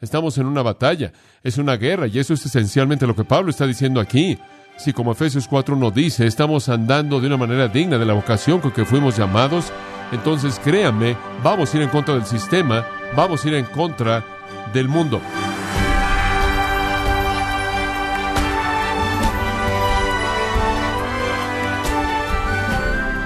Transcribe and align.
Estamos 0.00 0.38
en 0.38 0.46
una 0.46 0.62
batalla, 0.62 1.12
es 1.42 1.58
una 1.58 1.76
guerra, 1.76 2.06
y 2.06 2.20
eso 2.20 2.32
es 2.32 2.46
esencialmente 2.46 3.06
lo 3.06 3.16
que 3.16 3.24
Pablo 3.24 3.50
está 3.50 3.66
diciendo 3.66 4.00
aquí. 4.00 4.38
Si 4.76 4.92
como 4.92 5.10
Efesios 5.10 5.50
4.1 5.50 5.92
dice, 5.92 6.24
estamos 6.24 6.68
andando 6.68 7.20
de 7.20 7.26
una 7.26 7.36
manera 7.36 7.66
digna 7.66 7.98
de 7.98 8.06
la 8.06 8.14
vocación 8.14 8.60
con 8.60 8.70
que 8.70 8.84
fuimos 8.84 9.16
llamados, 9.16 9.72
entonces 10.12 10.60
créanme, 10.62 11.16
vamos 11.42 11.74
a 11.74 11.76
ir 11.76 11.82
en 11.82 11.88
contra 11.88 12.14
del 12.14 12.26
sistema, 12.26 12.86
vamos 13.16 13.44
a 13.44 13.48
ir 13.48 13.54
en 13.54 13.64
contra 13.64 14.24
del 14.72 14.86
mundo. 14.86 15.20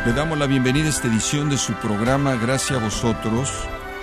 Le 0.07 0.13
damos 0.15 0.39
la 0.39 0.47
bienvenida 0.47 0.87
a 0.87 0.89
esta 0.89 1.09
edición 1.09 1.51
de 1.51 1.59
su 1.59 1.75
programa 1.75 2.35
Gracias 2.37 2.81
a 2.81 2.83
vosotros 2.83 3.53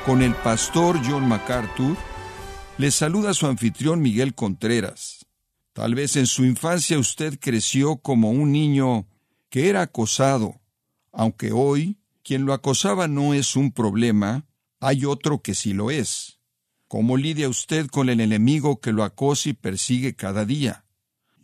con 0.05 0.21
el 0.21 0.35
pastor 0.35 0.99
John 1.03 1.27
MacArthur. 1.27 1.97
Le 2.79 2.91
saluda 2.91 3.33
su 3.33 3.45
anfitrión 3.45 4.01
Miguel 4.01 4.33
Contreras. 4.33 5.25
Tal 5.73 5.95
vez 5.95 6.15
en 6.15 6.25
su 6.27 6.45
infancia 6.45 6.97
usted 6.97 7.37
creció 7.37 7.97
como 7.97 8.31
un 8.31 8.53
niño 8.53 9.05
que 9.49 9.67
era 9.67 9.81
acosado, 9.81 10.61
aunque 11.11 11.51
hoy 11.51 11.97
quien 12.23 12.45
lo 12.45 12.53
acosaba 12.53 13.09
no 13.09 13.33
es 13.33 13.57
un 13.57 13.73
problema, 13.73 14.45
hay 14.79 15.03
otro 15.03 15.41
que 15.41 15.55
sí 15.55 15.73
lo 15.73 15.91
es. 15.91 16.39
¿Cómo 16.87 17.17
lidia 17.17 17.49
usted 17.49 17.87
con 17.87 18.07
el 18.07 18.21
enemigo 18.21 18.79
que 18.79 18.93
lo 18.93 19.03
acosa 19.03 19.49
y 19.49 19.53
persigue 19.55 20.15
cada 20.15 20.45
día? 20.45 20.85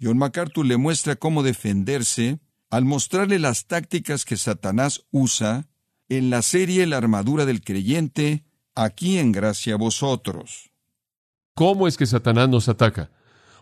John 0.02 0.18
MacArthur 0.18 0.66
le 0.66 0.78
muestra 0.78 1.18
cómo 1.18 1.44
defenderse 1.44 2.40
al 2.70 2.86
mostrarle 2.86 3.40
las 3.40 3.66
tácticas 3.68 4.24
que 4.24 4.38
Satanás 4.38 5.06
usa 5.12 5.68
en 6.08 6.30
la 6.30 6.42
serie 6.42 6.88
La 6.88 6.96
armadura 6.96 7.46
del 7.46 7.60
creyente, 7.60 8.46
aquí 8.74 9.18
en 9.18 9.34
Gracia 9.34 9.76
vosotros. 9.76 10.72
¿Cómo 11.58 11.88
es 11.88 11.96
que 11.96 12.06
Satanás 12.06 12.50
nos 12.50 12.68
ataca? 12.68 13.12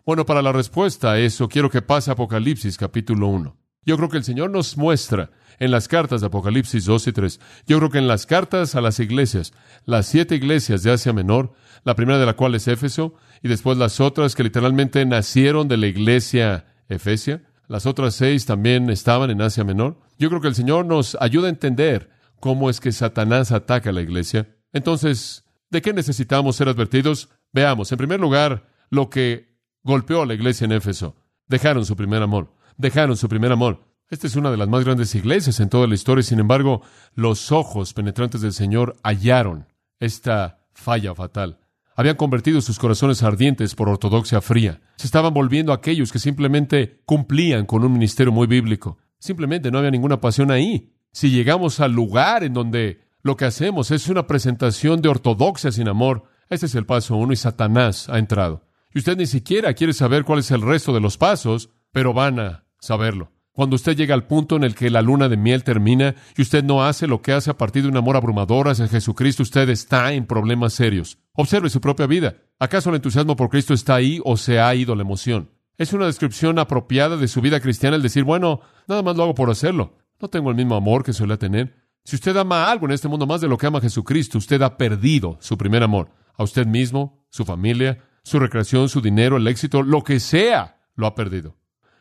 Bueno, 0.04 0.26
para 0.26 0.42
la 0.42 0.52
respuesta 0.52 1.12
a 1.12 1.20
eso, 1.20 1.48
quiero 1.48 1.70
que 1.70 1.84
pase 1.84 2.10
Apocalipsis 2.10 2.76
capítulo 2.76 3.28
1. 3.28 3.56
Yo 3.86 3.98
creo 3.98 4.10
que 4.10 4.18
el 4.18 4.24
Señor 4.24 4.50
nos 4.50 4.78
muestra 4.78 5.30
en 5.60 5.70
las 5.70 5.88
cartas 5.88 6.22
de 6.22 6.26
Apocalipsis 6.26 6.86
2 6.86 7.08
y 7.08 7.12
3. 7.12 7.40
Yo 7.68 7.78
creo 7.78 7.92
que 7.92 8.00
en 8.00 8.08
las 8.08 8.26
cartas 8.26 8.74
a 8.74 8.82
las 8.82 9.00
iglesias, 9.00 9.54
las 9.86 10.08
siete 10.08 10.34
iglesias 10.34 10.82
de 10.82 10.92
Asia 10.92 11.14
Menor, 11.14 11.54
la 11.84 11.94
primera 11.94 12.18
de 12.18 12.26
la 12.26 12.36
cual 12.36 12.56
es 12.56 12.68
Éfeso, 12.68 13.14
y 13.44 13.48
después 13.48 13.78
las 13.78 14.00
otras 14.00 14.34
que 14.34 14.44
literalmente 14.44 15.06
nacieron 15.06 15.68
de 15.68 15.78
la 15.78 15.86
iglesia 15.86 16.66
Efesia, 16.90 17.44
las 17.68 17.86
otras 17.86 18.16
seis 18.16 18.48
también 18.48 18.90
estaban 18.90 19.30
en 19.30 19.40
Asia 19.40 19.64
Menor. 19.64 20.00
Yo 20.18 20.30
creo 20.30 20.42
que 20.42 20.48
el 20.48 20.56
Señor 20.56 20.88
nos 20.88 21.16
ayuda 21.22 21.46
a 21.46 21.52
entender 21.52 22.10
cómo 22.40 22.72
es 22.72 22.80
que 22.80 22.92
Satanás 22.92 23.52
ataca 23.52 23.92
a 23.92 23.94
la 23.94 24.02
iglesia. 24.02 24.50
Entonces, 24.72 25.46
¿de 25.70 25.84
qué 25.84 25.94
necesitamos 25.94 26.56
ser 26.56 26.70
advertidos? 26.70 27.30
Veamos, 27.54 27.92
en 27.92 27.98
primer 27.98 28.20
lugar, 28.20 28.68
lo 28.90 29.10
que 29.10 29.58
golpeó 29.84 30.24
a 30.24 30.26
la 30.26 30.34
iglesia 30.34 30.66
en 30.66 30.72
Éfeso. 30.72 31.16
Dejaron 31.48 31.86
su 31.86 31.96
primer 31.96 32.22
amor. 32.24 32.54
Dejaron 32.78 33.16
su 33.16 33.30
primer 33.30 33.52
amor. 33.52 33.86
Esta 34.10 34.28
es 34.28 34.36
una 34.36 34.52
de 34.52 34.58
las 34.58 34.68
más 34.68 34.84
grandes 34.84 35.14
iglesias 35.16 35.60
en 35.60 35.70
toda 35.70 35.88
la 35.88 35.94
historia. 35.94 36.24
Sin 36.24 36.40
embargo, 36.40 36.82
los 37.14 37.52
ojos 37.52 37.94
penetrantes 37.94 38.42
del 38.42 38.54
Señor 38.54 38.96
hallaron 39.04 39.68
esta 40.00 40.66
falla 40.74 41.14
fatal. 41.14 41.60
Habían 41.96 42.16
convertido 42.16 42.60
sus 42.62 42.80
corazones 42.80 43.22
ardientes 43.22 43.76
por 43.76 43.88
ortodoxia 43.88 44.42
fría. 44.42 44.82
Se 44.96 45.06
estaban 45.06 45.34
volviendo 45.34 45.74
aquellos 45.74 46.12
que 46.12 46.18
simplemente 46.18 47.02
cumplían 47.06 47.68
con 47.68 47.84
un 47.84 47.94
ministerio 47.94 48.34
muy 48.34 48.48
bíblico. 48.48 48.98
Simplemente 49.20 49.70
no 49.70 49.78
había 49.78 49.92
ninguna 49.92 50.20
pasión 50.20 50.50
ahí. 50.50 50.92
Si 51.12 51.30
llegamos 51.30 51.80
al 51.80 51.92
lugar 51.92 52.44
en 52.44 52.54
donde 52.54 53.02
lo 53.22 53.38
que 53.38 53.46
hacemos 53.46 53.92
es 53.92 54.10
una 54.10 54.26
presentación 54.26 55.02
de 55.02 55.10
ortodoxia 55.10 55.72
sin 55.72 55.88
amor, 55.88 56.24
ese 56.54 56.68
es 56.68 56.76
el 56.76 56.86
paso 56.86 57.16
uno 57.16 57.34
y 57.34 57.36
Satanás 57.36 58.10
ha 58.10 58.20
entrado. 58.20 58.66
Y 58.94 59.00
usted 59.00 59.18
ni 59.18 59.26
siquiera 59.26 59.74
quiere 59.74 59.94
saber 59.94 60.24
cuál 60.24 60.40
es 60.40 60.52
el 60.52 60.62
resto 60.62 60.94
de 60.94 61.02
los 61.02 61.18
pasos, 61.18 61.70
pero 61.92 62.14
van 62.14 62.40
a 62.40 62.66
saberlo. 62.80 63.32
Cuando 63.52 63.76
usted 63.76 63.96
llega 63.96 64.16
al 64.16 64.26
punto 64.26 64.56
en 64.56 64.64
el 64.64 64.74
que 64.74 64.90
la 64.90 65.04
luna 65.04 65.30
de 65.30 65.38
miel 65.38 65.64
termina 65.64 66.16
y 66.36 66.42
usted 66.42 66.64
no 66.64 66.84
hace 66.84 67.06
lo 67.06 67.22
que 67.22 67.34
hace 67.34 67.52
a 67.52 67.58
partir 67.58 67.84
de 67.84 67.90
un 67.90 67.98
amor 67.98 68.16
abrumador 68.16 68.68
hacia 68.68 68.88
Jesucristo, 68.88 69.44
usted 69.44 69.70
está 69.70 70.12
en 70.14 70.26
problemas 70.26 70.74
serios. 70.74 71.20
Observe 71.34 71.70
su 71.70 71.80
propia 71.80 72.08
vida. 72.08 72.36
¿Acaso 72.58 72.90
el 72.90 72.96
entusiasmo 72.96 73.36
por 73.36 73.50
Cristo 73.50 73.76
está 73.76 73.94
ahí 73.94 74.20
o 74.26 74.38
se 74.38 74.60
ha 74.60 74.74
ido 74.74 74.96
la 74.96 75.04
emoción? 75.04 75.52
Es 75.78 75.94
una 75.94 76.08
descripción 76.08 76.58
apropiada 76.58 77.16
de 77.16 77.28
su 77.28 77.42
vida 77.42 77.60
cristiana 77.60 77.96
el 77.96 78.02
decir, 78.02 78.24
bueno, 78.24 78.62
nada 78.88 79.04
más 79.04 79.16
lo 79.16 79.24
hago 79.24 79.36
por 79.36 79.52
hacerlo. 79.52 79.98
No 80.20 80.30
tengo 80.30 80.50
el 80.50 80.56
mismo 80.56 80.76
amor 80.76 81.04
que 81.04 81.14
suele 81.14 81.38
tener. 81.38 81.76
Si 82.06 82.16
usted 82.16 82.36
ama 82.36 82.72
algo 82.72 82.88
en 82.88 82.92
este 82.92 83.08
mundo 83.08 83.28
más 83.28 83.40
de 83.42 83.48
lo 83.48 83.58
que 83.58 83.68
ama 83.68 83.82
Jesucristo, 83.82 84.40
usted 84.40 84.62
ha 84.64 84.78
perdido 84.78 85.38
su 85.40 85.58
primer 85.58 85.84
amor. 85.84 86.10
A 86.36 86.44
usted 86.44 86.66
mismo, 86.66 87.26
su 87.30 87.46
familia, 87.46 88.00
su 88.24 88.40
recreación, 88.40 88.90
su 88.90 89.02
dinero, 89.02 89.38
el 89.38 89.48
éxito, 89.48 89.84
lo 89.84 90.04
que 90.04 90.20
sea, 90.20 90.80
lo 90.96 91.08
ha 91.08 91.16
perdido. 91.16 91.58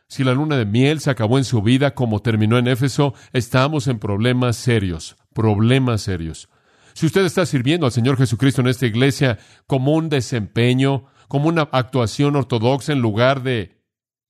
Si 0.07 0.23
la 0.23 0.33
luna 0.33 0.57
de 0.57 0.65
miel 0.65 0.99
se 0.99 1.09
acabó 1.09 1.37
en 1.37 1.43
su 1.43 1.61
vida 1.61 1.95
como 1.95 2.21
terminó 2.21 2.57
en 2.57 2.67
Éfeso, 2.67 3.13
estamos 3.31 3.87
en 3.87 3.99
problemas 3.99 4.55
serios, 4.55 5.17
problemas 5.33 6.01
serios. 6.01 6.49
Si 6.93 7.07
usted 7.07 7.25
está 7.25 7.45
sirviendo 7.45 7.85
al 7.85 7.91
Señor 7.91 8.17
Jesucristo 8.17 8.61
en 8.61 8.67
esta 8.67 8.85
iglesia 8.85 9.39
como 9.65 9.93
un 9.93 10.09
desempeño, 10.09 11.05
como 11.27 11.49
una 11.49 11.63
actuación 11.71 12.35
ortodoxa 12.35 12.93
en 12.93 13.01
lugar 13.01 13.41
de 13.41 13.81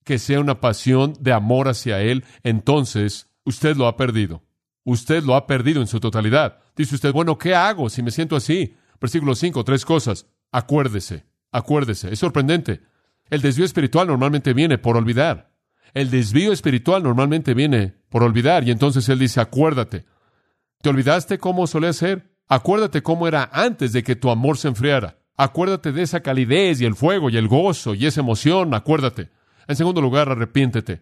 que 0.04 0.18
sea 0.18 0.40
una 0.40 0.60
pasión 0.60 1.14
de 1.20 1.32
amor 1.32 1.68
hacia 1.68 2.00
Él, 2.00 2.24
entonces 2.42 3.30
usted 3.44 3.76
lo 3.76 3.86
ha 3.86 3.96
perdido. 3.96 4.42
Usted 4.84 5.22
lo 5.22 5.34
ha 5.34 5.46
perdido 5.46 5.80
en 5.80 5.86
su 5.86 6.00
totalidad. 6.00 6.58
Dice 6.76 6.94
usted, 6.94 7.12
bueno, 7.12 7.38
¿qué 7.38 7.54
hago 7.54 7.88
si 7.88 8.02
me 8.02 8.10
siento 8.10 8.36
así? 8.36 8.76
Versículo 9.00 9.34
5, 9.34 9.64
tres 9.64 9.84
cosas. 9.84 10.26
Acuérdese, 10.50 11.24
acuérdese. 11.50 12.12
Es 12.12 12.18
sorprendente. 12.18 12.82
El 13.30 13.40
desvío 13.40 13.64
espiritual 13.64 14.06
normalmente 14.06 14.52
viene 14.52 14.78
por 14.78 14.96
olvidar. 14.96 15.50
El 15.94 16.10
desvío 16.10 16.52
espiritual 16.52 17.02
normalmente 17.02 17.54
viene 17.54 17.94
por 18.08 18.22
olvidar 18.22 18.66
y 18.66 18.70
entonces 18.70 19.08
él 19.08 19.18
dice, 19.18 19.40
acuérdate. 19.40 20.04
¿Te 20.82 20.90
olvidaste 20.90 21.38
cómo 21.38 21.66
solía 21.66 21.92
ser? 21.92 22.34
Acuérdate 22.48 23.02
cómo 23.02 23.26
era 23.26 23.48
antes 23.52 23.92
de 23.92 24.02
que 24.02 24.16
tu 24.16 24.30
amor 24.30 24.58
se 24.58 24.68
enfriara. 24.68 25.18
Acuérdate 25.36 25.92
de 25.92 26.02
esa 26.02 26.20
calidez 26.20 26.80
y 26.80 26.84
el 26.84 26.94
fuego 26.94 27.30
y 27.30 27.36
el 27.36 27.48
gozo 27.48 27.94
y 27.94 28.06
esa 28.06 28.20
emoción. 28.20 28.74
Acuérdate. 28.74 29.30
En 29.66 29.76
segundo 29.76 30.00
lugar, 30.02 30.28
arrepiéntete. 30.28 31.00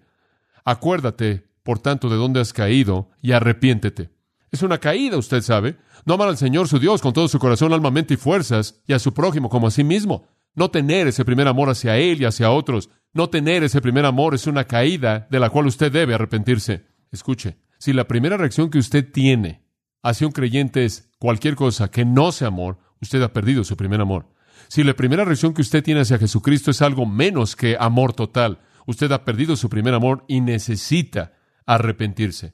Acuérdate, 0.65 1.45
por 1.63 1.81
tanto, 1.81 2.09
de 2.09 2.17
dónde 2.17 2.41
has 2.41 2.53
caído 2.53 3.11
y 3.21 3.33
arrepiéntete. 3.33 4.11
Es 4.53 4.63
una 4.63 4.79
caída, 4.79 5.17
usted 5.17 5.41
sabe. 5.41 5.79
No 6.05 6.15
amar 6.15 6.29
al 6.29 6.37
Señor 6.37 6.69
su 6.69 6.79
Dios 6.79 7.01
con 7.01 7.15
todo 7.15 7.27
su 7.27 7.39
corazón, 7.39 7.73
alma, 7.73 7.91
mente 7.91 8.15
y 8.15 8.17
fuerzas 8.19 8.83
y 8.87 8.93
a 8.93 8.99
su 8.99 9.15
prójimo 9.15 9.49
como 9.49 9.67
a 9.67 9.71
sí 9.71 9.83
mismo. 9.83 10.27
No 10.55 10.71
tener 10.71 11.07
ese 11.09 11.25
primer 11.25 11.49
amor 11.49 11.71
hacia 11.71 11.97
Él 11.97 12.21
y 12.21 12.27
hacia 12.27 12.51
otros. 12.51 12.91
No 13.15 13.31
tener 13.31 13.65
ese 13.65 13.81
primer 13.81 14.05
amor 14.05 14.35
es 14.35 14.47
una 14.47 14.65
caída 14.65 15.27
de 15.31 15.41
la 15.41 15.49
cual 15.49 15.67
usted 15.67 15.91
debe 15.91 16.15
arrepentirse. 16.15 16.85
Escuche, 17.11 17.57
si 17.79 17.95
la 17.95 18.07
primera 18.07 18.37
reacción 18.37 18.69
que 18.69 18.79
usted 18.79 19.11
tiene 19.11 19.65
hacia 20.03 20.27
un 20.27 20.33
creyente 20.35 20.85
es 20.85 21.11
cualquier 21.19 21.57
cosa 21.57 21.91
que 21.91 22.05
no 22.05 22.31
sea 22.31 22.49
amor, 22.49 22.79
usted 23.01 23.23
ha 23.23 23.33
perdido 23.33 23.65
su 23.65 23.79
primer 23.79 24.03
amor. 24.03 24.29
Si 24.69 24.85
la 24.85 24.95
primera 24.95 25.25
reacción 25.25 25.55
que 25.55 25.63
usted 25.63 25.83
tiene 25.83 26.01
hacia 26.01 26.19
Jesucristo 26.19 26.71
es 26.71 26.83
algo 26.83 27.07
menos 27.07 27.57
que 27.57 27.77
amor 27.81 28.13
total, 28.13 28.61
usted 28.87 29.11
ha 29.13 29.25
perdido 29.25 29.57
su 29.57 29.71
primer 29.71 29.95
amor 29.95 30.25
y 30.29 30.43
necesita 30.43 31.33
arrepentirse. 31.65 32.53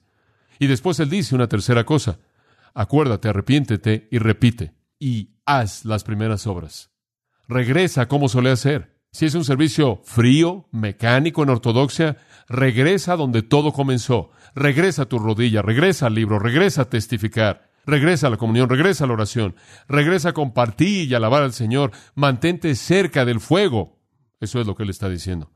Y 0.59 0.67
después 0.67 0.99
él 0.99 1.09
dice 1.09 1.33
una 1.33 1.47
tercera 1.47 1.85
cosa. 1.85 2.19
Acuérdate, 2.73 3.29
arrepiéntete 3.29 4.07
y 4.11 4.19
repite. 4.19 4.73
Y 4.99 5.37
haz 5.45 5.85
las 5.85 6.03
primeras 6.03 6.45
obras. 6.45 6.91
Regresa 7.47 8.07
como 8.07 8.29
solía 8.29 8.55
ser. 8.55 8.99
Si 9.11 9.25
es 9.25 9.33
un 9.33 9.43
servicio 9.43 10.01
frío, 10.03 10.67
mecánico 10.71 11.41
en 11.41 11.49
ortodoxia, 11.49 12.17
regresa 12.47 13.15
donde 13.15 13.41
todo 13.41 13.73
comenzó. 13.73 14.29
Regresa 14.53 15.03
a 15.03 15.05
tu 15.07 15.17
rodilla, 15.17 15.63
regresa 15.63 16.05
al 16.05 16.13
libro, 16.13 16.37
regresa 16.37 16.83
a 16.83 16.89
testificar, 16.89 17.71
regresa 17.85 18.27
a 18.27 18.29
la 18.29 18.37
comunión, 18.37 18.69
regresa 18.69 19.05
a 19.05 19.07
la 19.07 19.13
oración, 19.13 19.55
regresa 19.87 20.29
a 20.29 20.33
compartir 20.33 21.09
y 21.09 21.15
alabar 21.15 21.41
al 21.41 21.53
Señor. 21.53 21.91
Mantente 22.13 22.75
cerca 22.75 23.25
del 23.25 23.39
fuego. 23.39 23.97
Eso 24.39 24.61
es 24.61 24.67
lo 24.67 24.75
que 24.75 24.83
él 24.83 24.89
está 24.91 25.09
diciendo. 25.09 25.51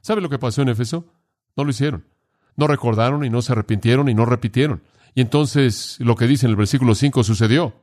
¿Sabe 0.00 0.20
lo 0.20 0.28
que 0.28 0.38
pasó 0.38 0.62
en 0.62 0.68
Éfeso? 0.68 1.12
No 1.56 1.64
lo 1.64 1.70
hicieron. 1.70 2.11
No 2.56 2.66
recordaron 2.66 3.24
y 3.24 3.30
no 3.30 3.42
se 3.42 3.52
arrepintieron 3.52 4.08
y 4.08 4.14
no 4.14 4.24
repitieron. 4.24 4.82
Y 5.14 5.20
entonces 5.20 5.96
lo 6.00 6.16
que 6.16 6.26
dice 6.26 6.46
en 6.46 6.50
el 6.50 6.56
versículo 6.56 6.94
5 6.94 7.24
sucedió. 7.24 7.74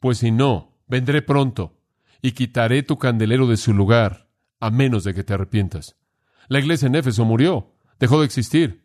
Pues 0.00 0.18
si 0.18 0.30
no, 0.30 0.78
vendré 0.86 1.22
pronto 1.22 1.74
y 2.22 2.32
quitaré 2.32 2.82
tu 2.82 2.98
candelero 2.98 3.46
de 3.46 3.56
su 3.56 3.72
lugar, 3.74 4.28
a 4.60 4.70
menos 4.70 5.04
de 5.04 5.14
que 5.14 5.24
te 5.24 5.34
arrepientas. 5.34 5.96
La 6.48 6.58
iglesia 6.58 6.86
en 6.86 6.94
Éfeso 6.94 7.24
murió, 7.24 7.74
dejó 7.98 8.20
de 8.20 8.26
existir. 8.26 8.84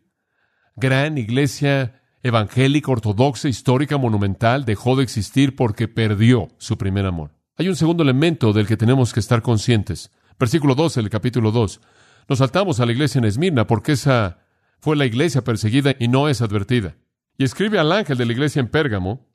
Gran 0.76 1.18
iglesia 1.18 2.02
evangélica, 2.22 2.92
ortodoxa, 2.92 3.48
histórica, 3.48 3.98
monumental, 3.98 4.66
dejó 4.66 4.96
de 4.96 5.04
existir 5.04 5.56
porque 5.56 5.88
perdió 5.88 6.50
su 6.58 6.78
primer 6.78 7.06
amor. 7.06 7.32
Hay 7.58 7.70
un 7.70 7.76
segundo 7.76 8.04
elemento 8.04 8.52
del 8.52 8.68
que 8.68 8.78
tenemos 8.78 9.14
que 9.14 9.20
estar 9.20 9.42
conscientes. 9.42 10.12
Versículo 10.38 10.76
12 10.76 11.02
del 11.02 11.10
capítulo 11.10 11.52
2. 11.52 11.80
Nos 12.28 12.40
saltamos 12.40 12.80
a 12.80 12.86
la 12.86 12.92
iglesia 12.92 13.20
en 13.20 13.26
Esmirna 13.26 13.68
porque 13.68 13.94
esa 13.94 14.45
fue 14.86 14.96
la 14.96 15.08
iglesia 15.08 15.44
perseguida 15.44 15.96
y 15.98 16.08
no 16.08 16.30
es 16.30 16.44
advertida. 16.44 16.96
Y 17.40 17.44
escribe 17.44 17.80
al 17.80 17.92
ángel 17.92 18.20
de 18.20 18.26
la 18.28 18.34
iglesia 18.34 18.60
en 18.60 18.68
Pérgamo, 18.68 19.26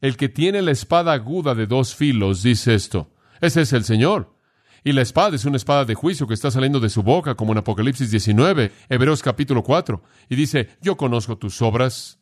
el 0.00 0.16
que 0.16 0.28
tiene 0.28 0.62
la 0.62 0.72
espada 0.72 1.12
aguda 1.12 1.54
de 1.54 1.68
dos 1.68 1.94
filos 1.94 2.42
dice 2.42 2.74
esto. 2.74 3.12
Ese 3.40 3.60
es 3.60 3.72
el 3.72 3.84
Señor. 3.84 4.34
Y 4.82 4.90
la 4.90 5.02
espada 5.02 5.36
es 5.36 5.44
una 5.44 5.58
espada 5.58 5.84
de 5.84 5.94
juicio 5.94 6.26
que 6.26 6.34
está 6.34 6.50
saliendo 6.50 6.80
de 6.80 6.88
su 6.88 7.04
boca, 7.04 7.36
como 7.36 7.52
en 7.52 7.58
Apocalipsis 7.58 8.10
19, 8.10 8.72
Hebreos 8.88 9.22
capítulo 9.22 9.62
4. 9.62 10.02
Y 10.28 10.34
dice, 10.34 10.70
yo 10.82 10.96
conozco 10.96 11.38
tus 11.38 11.62
obras. 11.62 12.18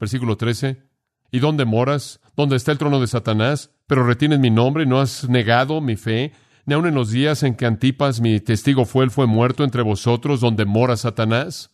Versículo 0.00 0.36
13. 0.36 0.82
¿Y 1.30 1.38
dónde 1.38 1.64
moras? 1.64 2.18
¿Dónde 2.36 2.56
está 2.56 2.72
el 2.72 2.78
trono 2.78 3.00
de 3.00 3.06
Satanás? 3.06 3.70
Pero 3.86 4.04
retienes 4.04 4.40
mi 4.40 4.50
nombre 4.50 4.86
no 4.86 5.00
has 5.00 5.28
negado 5.28 5.80
mi 5.80 5.94
fe. 5.94 6.32
Ni 6.66 6.74
aun 6.74 6.88
en 6.88 6.96
los 6.96 7.12
días 7.12 7.44
en 7.44 7.54
que 7.54 7.64
Antipas, 7.64 8.20
mi 8.20 8.40
testigo 8.40 8.86
fue, 8.86 9.04
él 9.04 9.12
fue 9.12 9.28
muerto 9.28 9.62
entre 9.62 9.82
vosotros, 9.82 10.40
donde 10.40 10.64
mora 10.64 10.96
Satanás. 10.96 11.70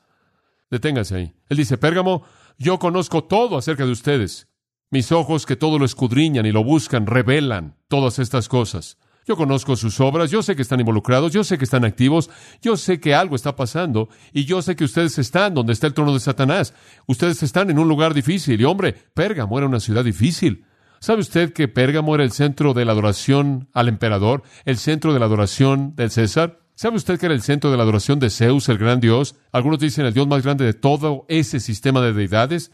Deténgase 0.70 1.16
ahí. 1.16 1.32
Él 1.48 1.56
dice, 1.56 1.76
Pérgamo, 1.78 2.24
yo 2.58 2.78
conozco 2.78 3.24
todo 3.24 3.56
acerca 3.56 3.84
de 3.84 3.92
ustedes. 3.92 4.48
Mis 4.90 5.12
ojos 5.12 5.46
que 5.46 5.56
todo 5.56 5.78
lo 5.78 5.84
escudriñan 5.84 6.46
y 6.46 6.52
lo 6.52 6.64
buscan, 6.64 7.06
revelan 7.06 7.76
todas 7.88 8.18
estas 8.18 8.48
cosas. 8.48 8.98
Yo 9.26 9.36
conozco 9.36 9.76
sus 9.76 10.00
obras, 10.00 10.30
yo 10.30 10.42
sé 10.42 10.56
que 10.56 10.62
están 10.62 10.80
involucrados, 10.80 11.32
yo 11.32 11.44
sé 11.44 11.58
que 11.58 11.64
están 11.64 11.84
activos, 11.84 12.30
yo 12.62 12.76
sé 12.76 12.98
que 12.98 13.14
algo 13.14 13.36
está 13.36 13.54
pasando 13.54 14.08
y 14.32 14.44
yo 14.44 14.62
sé 14.62 14.74
que 14.74 14.84
ustedes 14.84 15.18
están 15.18 15.54
donde 15.54 15.72
está 15.72 15.86
el 15.86 15.94
trono 15.94 16.14
de 16.14 16.20
Satanás. 16.20 16.74
Ustedes 17.06 17.42
están 17.42 17.70
en 17.70 17.78
un 17.78 17.86
lugar 17.86 18.14
difícil 18.14 18.60
y 18.60 18.64
hombre, 18.64 18.94
Pérgamo 19.14 19.58
era 19.58 19.68
una 19.68 19.80
ciudad 19.80 20.04
difícil. 20.04 20.64
¿Sabe 21.00 21.20
usted 21.20 21.52
que 21.52 21.68
Pérgamo 21.68 22.14
era 22.14 22.24
el 22.24 22.32
centro 22.32 22.74
de 22.74 22.84
la 22.84 22.92
adoración 22.92 23.68
al 23.72 23.88
emperador, 23.88 24.42
el 24.64 24.78
centro 24.78 25.12
de 25.12 25.20
la 25.20 25.26
adoración 25.26 25.94
del 25.94 26.10
César? 26.10 26.59
¿Sabe 26.80 26.96
usted 26.96 27.20
que 27.20 27.26
era 27.26 27.34
el 27.34 27.42
centro 27.42 27.70
de 27.70 27.76
la 27.76 27.82
adoración 27.82 28.20
de 28.20 28.30
Zeus, 28.30 28.70
el 28.70 28.78
gran 28.78 29.00
dios? 29.00 29.34
Algunos 29.52 29.80
dicen 29.80 30.06
el 30.06 30.14
dios 30.14 30.26
más 30.26 30.42
grande 30.42 30.64
de 30.64 30.72
todo 30.72 31.26
ese 31.28 31.60
sistema 31.60 32.00
de 32.00 32.14
deidades. 32.14 32.72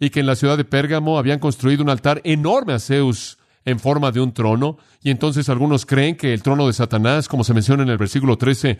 Y 0.00 0.10
que 0.10 0.18
en 0.18 0.26
la 0.26 0.34
ciudad 0.34 0.56
de 0.56 0.64
Pérgamo 0.64 1.18
habían 1.18 1.38
construido 1.38 1.84
un 1.84 1.88
altar 1.88 2.20
enorme 2.24 2.72
a 2.72 2.80
Zeus, 2.80 3.38
en 3.64 3.78
forma 3.78 4.10
de 4.10 4.18
un 4.18 4.34
trono, 4.34 4.78
y 5.04 5.10
entonces 5.10 5.48
algunos 5.48 5.86
creen 5.86 6.16
que 6.16 6.34
el 6.34 6.42
trono 6.42 6.66
de 6.66 6.72
Satanás, 6.72 7.28
como 7.28 7.44
se 7.44 7.54
menciona 7.54 7.84
en 7.84 7.90
el 7.90 7.96
versículo 7.96 8.36
13, 8.36 8.76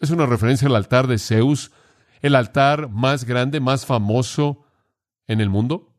es 0.00 0.10
una 0.10 0.26
referencia 0.26 0.66
al 0.66 0.74
altar 0.74 1.06
de 1.06 1.20
Zeus, 1.20 1.70
el 2.20 2.34
altar 2.34 2.88
más 2.88 3.26
grande, 3.26 3.60
más 3.60 3.86
famoso 3.86 4.66
en 5.28 5.40
el 5.40 5.50
mundo. 5.50 5.94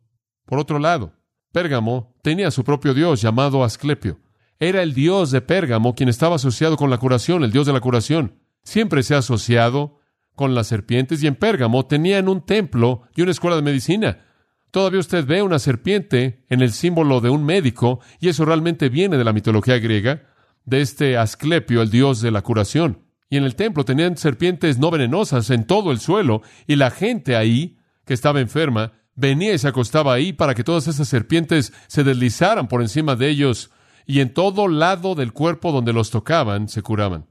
Por 0.45 0.59
otro 0.59 0.79
lado, 0.79 1.13
Pérgamo 1.53 2.13
tenía 2.23 2.51
su 2.51 2.65
propio 2.65 2.93
dios 2.93 3.21
llamado 3.21 3.63
Asclepio. 3.63 4.19
Era 4.59 4.81
el 4.81 4.93
dios 4.93 5.31
de 5.31 5.41
Pérgamo 5.41 5.93
quien 5.93 6.09
estaba 6.09 6.37
asociado 6.37 6.77
con 6.77 6.89
la 6.89 6.97
curación, 6.97 7.43
el 7.43 7.51
dios 7.51 7.67
de 7.67 7.73
la 7.73 7.79
curación. 7.79 8.39
Siempre 8.63 9.03
se 9.03 9.13
ha 9.13 9.19
asociado 9.19 9.99
con 10.35 10.55
las 10.55 10.67
serpientes 10.67 11.21
y 11.23 11.27
en 11.27 11.35
Pérgamo 11.35 11.85
tenían 11.85 12.27
un 12.27 12.45
templo 12.45 13.03
y 13.15 13.21
una 13.21 13.31
escuela 13.31 13.55
de 13.55 13.61
medicina. 13.61 14.25
Todavía 14.71 14.99
usted 14.99 15.25
ve 15.25 15.41
una 15.41 15.59
serpiente 15.59 16.45
en 16.49 16.61
el 16.61 16.71
símbolo 16.71 17.21
de 17.21 17.29
un 17.29 17.45
médico, 17.45 18.01
y 18.19 18.27
eso 18.27 18.45
realmente 18.45 18.89
viene 18.89 19.17
de 19.17 19.23
la 19.23 19.33
mitología 19.33 19.79
griega, 19.79 20.23
de 20.65 20.81
este 20.81 21.17
Asclepio, 21.17 21.81
el 21.81 21.89
dios 21.89 22.21
de 22.21 22.31
la 22.31 22.41
curación. 22.41 23.03
Y 23.29 23.37
en 23.37 23.45
el 23.45 23.55
templo 23.55 23.85
tenían 23.85 24.17
serpientes 24.17 24.77
no 24.77 24.91
venenosas 24.91 25.49
en 25.49 25.65
todo 25.65 25.91
el 25.91 25.99
suelo, 25.99 26.41
y 26.67 26.75
la 26.75 26.91
gente 26.91 27.35
ahí, 27.35 27.77
que 28.05 28.13
estaba 28.13 28.41
enferma, 28.41 28.93
venía 29.15 29.53
y 29.53 29.57
se 29.57 29.69
acostaba 29.69 30.13
ahí 30.13 30.33
para 30.33 30.53
que 30.53 30.63
todas 30.63 30.87
esas 30.87 31.07
serpientes 31.07 31.73
se 31.87 32.03
deslizaran 32.03 32.67
por 32.67 32.81
encima 32.81 33.15
de 33.15 33.29
ellos, 33.29 33.71
y 34.07 34.21
en 34.21 34.33
todo 34.33 34.69
lado 34.69 35.13
del 35.13 35.33
cuerpo 35.33 35.73
donde 35.73 35.91
los 35.91 36.09
tocaban 36.09 36.69
se 36.69 36.81
curaban. 36.81 37.27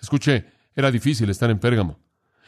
Escuche, 0.00 0.46
era 0.76 0.92
difícil 0.92 1.28
estar 1.28 1.50
en 1.50 1.58
Pérgamo. 1.58 1.98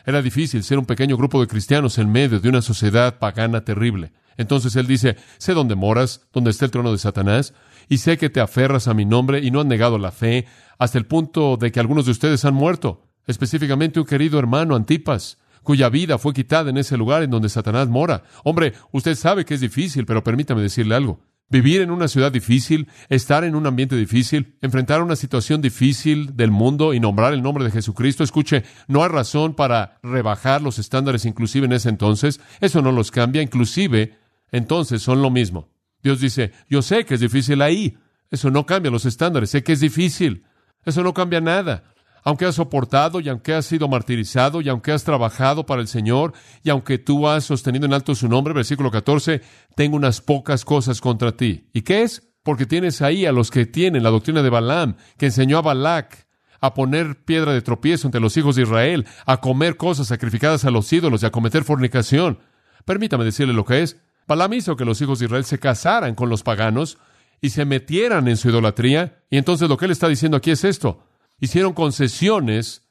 Era 0.04 0.22
difícil 0.22 0.62
ser 0.62 0.78
un 0.78 0.86
pequeño 0.86 1.16
grupo 1.16 1.40
de 1.40 1.48
cristianos 1.48 1.98
en 1.98 2.12
medio 2.12 2.38
de 2.38 2.48
una 2.48 2.62
sociedad 2.62 3.18
pagana 3.18 3.64
terrible. 3.64 4.12
Entonces 4.36 4.76
él 4.76 4.86
dice, 4.86 5.16
sé 5.38 5.52
dónde 5.52 5.74
moras, 5.74 6.28
dónde 6.32 6.50
está 6.50 6.64
el 6.64 6.70
trono 6.70 6.92
de 6.92 6.98
Satanás, 6.98 7.54
y 7.88 7.98
sé 7.98 8.16
que 8.16 8.30
te 8.30 8.40
aferras 8.40 8.86
a 8.86 8.94
mi 8.94 9.04
nombre 9.04 9.40
y 9.40 9.50
no 9.50 9.60
han 9.60 9.68
negado 9.68 9.98
la 9.98 10.12
fe, 10.12 10.46
hasta 10.78 10.98
el 10.98 11.06
punto 11.06 11.56
de 11.56 11.72
que 11.72 11.80
algunos 11.80 12.04
de 12.04 12.12
ustedes 12.12 12.44
han 12.44 12.54
muerto, 12.54 13.02
específicamente 13.26 13.98
un 13.98 14.06
querido 14.06 14.38
hermano 14.38 14.76
Antipas, 14.76 15.38
cuya 15.64 15.88
vida 15.88 16.18
fue 16.18 16.34
quitada 16.34 16.70
en 16.70 16.76
ese 16.76 16.96
lugar 16.96 17.24
en 17.24 17.30
donde 17.30 17.48
Satanás 17.48 17.88
mora. 17.88 18.22
Hombre, 18.44 18.74
usted 18.92 19.16
sabe 19.16 19.44
que 19.44 19.54
es 19.54 19.60
difícil, 19.60 20.06
pero 20.06 20.22
permítame 20.22 20.62
decirle 20.62 20.94
algo. 20.94 21.20
Vivir 21.48 21.80
en 21.80 21.92
una 21.92 22.08
ciudad 22.08 22.32
difícil, 22.32 22.88
estar 23.08 23.44
en 23.44 23.54
un 23.54 23.66
ambiente 23.66 23.94
difícil, 23.94 24.56
enfrentar 24.62 25.00
una 25.00 25.14
situación 25.14 25.62
difícil 25.62 26.36
del 26.36 26.50
mundo 26.50 26.92
y 26.92 26.98
nombrar 26.98 27.32
el 27.32 27.42
nombre 27.42 27.64
de 27.64 27.70
Jesucristo, 27.70 28.24
escuche, 28.24 28.64
no 28.88 29.04
hay 29.04 29.10
razón 29.10 29.54
para 29.54 30.00
rebajar 30.02 30.60
los 30.60 30.80
estándares 30.80 31.24
inclusive 31.24 31.66
en 31.66 31.72
ese 31.72 31.88
entonces, 31.88 32.40
eso 32.60 32.82
no 32.82 32.90
los 32.90 33.12
cambia, 33.12 33.42
inclusive 33.42 34.18
entonces 34.50 35.02
son 35.02 35.22
lo 35.22 35.30
mismo. 35.30 35.68
Dios 36.02 36.20
dice, 36.20 36.52
yo 36.68 36.82
sé 36.82 37.04
que 37.04 37.14
es 37.14 37.20
difícil 37.20 37.62
ahí, 37.62 37.96
eso 38.30 38.50
no 38.50 38.66
cambia 38.66 38.90
los 38.90 39.06
estándares, 39.06 39.50
sé 39.50 39.62
que 39.62 39.72
es 39.72 39.80
difícil, 39.80 40.44
eso 40.84 41.04
no 41.04 41.14
cambia 41.14 41.40
nada 41.40 41.84
aunque 42.26 42.44
has 42.44 42.56
soportado 42.56 43.20
y 43.20 43.28
aunque 43.28 43.54
has 43.54 43.66
sido 43.66 43.86
martirizado 43.86 44.60
y 44.60 44.68
aunque 44.68 44.90
has 44.90 45.04
trabajado 45.04 45.64
para 45.64 45.80
el 45.80 45.86
Señor 45.86 46.32
y 46.64 46.70
aunque 46.70 46.98
tú 46.98 47.28
has 47.28 47.44
sostenido 47.44 47.86
en 47.86 47.94
alto 47.94 48.16
su 48.16 48.28
nombre, 48.28 48.52
versículo 48.52 48.90
14, 48.90 49.42
tengo 49.76 49.96
unas 49.96 50.20
pocas 50.20 50.64
cosas 50.64 51.00
contra 51.00 51.36
ti. 51.36 51.70
¿Y 51.72 51.82
qué 51.82 52.02
es? 52.02 52.28
Porque 52.42 52.66
tienes 52.66 53.00
ahí 53.00 53.26
a 53.26 53.32
los 53.32 53.52
que 53.52 53.64
tienen 53.64 54.02
la 54.02 54.10
doctrina 54.10 54.42
de 54.42 54.50
Balaam, 54.50 54.96
que 55.16 55.26
enseñó 55.26 55.58
a 55.58 55.62
Balac 55.62 56.26
a 56.60 56.74
poner 56.74 57.24
piedra 57.24 57.52
de 57.52 57.62
tropiezo 57.62 58.08
entre 58.08 58.20
los 58.20 58.36
hijos 58.36 58.56
de 58.56 58.62
Israel, 58.62 59.06
a 59.24 59.36
comer 59.40 59.76
cosas 59.76 60.08
sacrificadas 60.08 60.64
a 60.64 60.72
los 60.72 60.92
ídolos 60.92 61.22
y 61.22 61.26
a 61.26 61.30
cometer 61.30 61.62
fornicación. 61.62 62.40
Permítame 62.84 63.24
decirle 63.24 63.54
lo 63.54 63.64
que 63.64 63.82
es. 63.82 64.02
Balaam 64.26 64.54
hizo 64.54 64.74
que 64.74 64.84
los 64.84 65.00
hijos 65.00 65.20
de 65.20 65.26
Israel 65.26 65.44
se 65.44 65.60
casaran 65.60 66.16
con 66.16 66.28
los 66.28 66.42
paganos 66.42 66.98
y 67.40 67.50
se 67.50 67.64
metieran 67.64 68.26
en 68.26 68.36
su 68.36 68.48
idolatría. 68.48 69.22
Y 69.30 69.38
entonces 69.38 69.68
lo 69.68 69.76
que 69.76 69.84
él 69.84 69.92
está 69.92 70.08
diciendo 70.08 70.36
aquí 70.36 70.50
es 70.50 70.64
esto 70.64 71.06
hicieron 71.40 71.72
concesiones 71.72 72.88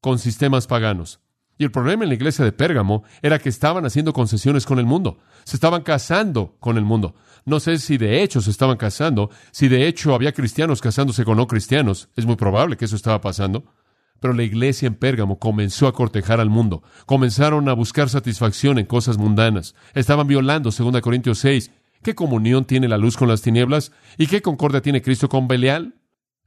con 0.00 0.18
sistemas 0.18 0.66
paganos. 0.66 1.20
Y 1.56 1.64
el 1.64 1.70
problema 1.70 2.02
en 2.02 2.08
la 2.08 2.16
iglesia 2.16 2.44
de 2.44 2.52
Pérgamo 2.52 3.04
era 3.22 3.38
que 3.38 3.48
estaban 3.48 3.86
haciendo 3.86 4.12
concesiones 4.12 4.66
con 4.66 4.78
el 4.78 4.86
mundo. 4.86 5.18
Se 5.44 5.56
estaban 5.56 5.82
casando 5.82 6.56
con 6.58 6.76
el 6.76 6.84
mundo. 6.84 7.14
No 7.44 7.60
sé 7.60 7.78
si 7.78 7.96
de 7.96 8.22
hecho 8.22 8.40
se 8.40 8.50
estaban 8.50 8.76
casando, 8.76 9.30
si 9.52 9.68
de 9.68 9.86
hecho 9.86 10.14
había 10.14 10.32
cristianos 10.32 10.80
casándose 10.80 11.24
con 11.24 11.36
no 11.36 11.46
cristianos. 11.46 12.08
Es 12.16 12.26
muy 12.26 12.36
probable 12.36 12.76
que 12.76 12.86
eso 12.86 12.96
estaba 12.96 13.20
pasando. 13.20 13.64
Pero 14.20 14.34
la 14.34 14.42
iglesia 14.42 14.86
en 14.86 14.94
Pérgamo 14.94 15.38
comenzó 15.38 15.86
a 15.86 15.92
cortejar 15.92 16.40
al 16.40 16.50
mundo. 16.50 16.82
Comenzaron 17.06 17.68
a 17.68 17.74
buscar 17.74 18.08
satisfacción 18.08 18.78
en 18.78 18.86
cosas 18.86 19.18
mundanas. 19.18 19.74
Estaban 19.94 20.26
violando, 20.26 20.70
2 20.70 21.00
Corintios 21.02 21.38
6. 21.38 21.70
¿Qué 22.02 22.14
comunión 22.14 22.64
tiene 22.64 22.88
la 22.88 22.98
luz 22.98 23.16
con 23.16 23.28
las 23.28 23.42
tinieblas? 23.42 23.92
¿Y 24.18 24.26
qué 24.26 24.42
concordia 24.42 24.82
tiene 24.82 25.02
Cristo 25.02 25.28
con 25.28 25.46
Belial? 25.46 25.94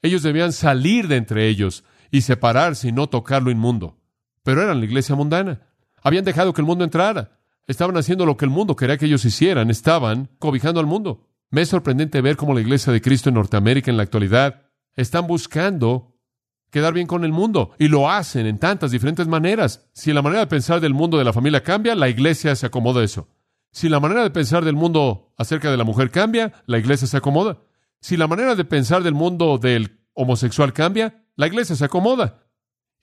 Ellos 0.02 0.24
debían 0.24 0.54
salir 0.54 1.08
de 1.08 1.18
entre 1.18 1.48
ellos 1.48 1.84
y 2.12 2.22
separarse 2.22 2.90
y 2.90 2.92
no 2.92 3.08
tocar 3.08 3.44
lo 3.44 3.52
inmundo. 3.52 3.98
Pero 4.44 4.62
eran 4.62 4.80
la 4.80 4.86
iglesia 4.86 5.16
mundana. 5.16 5.62
Habían 6.02 6.26
dejado 6.26 6.54
que 6.54 6.62
el 6.62 6.68
mundo 6.68 6.84
entrara. 6.84 7.40
Estaban 7.68 7.98
haciendo 7.98 8.26
lo 8.26 8.38
que 8.38 8.46
el 8.46 8.52
mundo 8.52 8.76
quería 8.76 8.98
que 8.98 9.06
ellos 9.06 9.26
hicieran. 9.26 9.70
Estaban 9.70 10.30
cobijando 10.40 10.80
al 10.80 10.86
mundo. 10.86 11.28
Me 11.50 11.62
es 11.62 11.70
sorprendente 11.70 12.22
ver 12.22 12.38
cómo 12.38 12.54
la 12.54 12.62
iglesia 12.62 12.94
de 12.94 13.02
Cristo 13.02 13.30
en 13.30 13.36
Norteamérica 13.36 13.92
en 13.92 13.98
la 13.98 14.04
actualidad 14.04 14.64
están 14.96 15.28
buscando 15.28 16.18
quedar 16.70 16.94
bien 16.94 17.08
con 17.08 17.24
el 17.24 17.32
mundo 17.32 17.72
y 17.80 17.88
lo 17.88 18.10
hacen 18.10 18.46
en 18.46 18.60
tantas 18.60 18.92
diferentes 18.92 19.28
maneras. 19.28 19.90
Si 19.94 20.12
la 20.14 20.22
manera 20.22 20.42
de 20.42 20.48
pensar 20.48 20.82
del 20.82 20.94
mundo 20.94 21.18
de 21.18 21.24
la 21.24 21.34
familia 21.34 21.64
cambia, 21.64 21.96
la 21.96 22.10
iglesia 22.10 22.56
se 22.56 22.66
acomoda 22.66 23.02
a 23.02 23.04
eso. 23.04 23.30
Si 23.72 23.90
la 23.90 24.00
manera 24.00 24.24
de 24.24 24.32
pensar 24.32 24.66
del 24.66 24.76
mundo 24.76 25.34
acerca 25.38 25.72
de 25.72 25.78
la 25.78 25.84
mujer 25.84 26.10
cambia, 26.10 26.54
la 26.66 26.78
iglesia 26.78 27.08
se 27.08 27.18
acomoda. 27.18 27.60
Si 28.02 28.18
la 28.18 28.28
manera 28.28 28.56
de 28.56 28.66
pensar 28.66 29.04
del 29.04 29.14
mundo 29.14 29.58
del 29.58 30.00
homosexual 30.14 30.74
cambia, 30.74 31.24
la 31.36 31.48
iglesia 31.48 31.76
se 31.76 31.86
acomoda. 31.86 32.44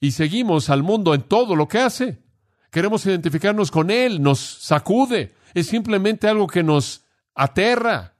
Y 0.00 0.12
seguimos 0.12 0.70
al 0.70 0.82
mundo 0.82 1.14
en 1.14 1.22
todo 1.22 1.56
lo 1.56 1.68
que 1.68 1.78
hace. 1.78 2.22
Queremos 2.70 3.06
identificarnos 3.06 3.70
con 3.70 3.90
él, 3.90 4.20
nos 4.20 4.40
sacude. 4.40 5.34
Es 5.54 5.68
simplemente 5.68 6.28
algo 6.28 6.46
que 6.46 6.62
nos 6.62 7.04
aterra, 7.34 8.16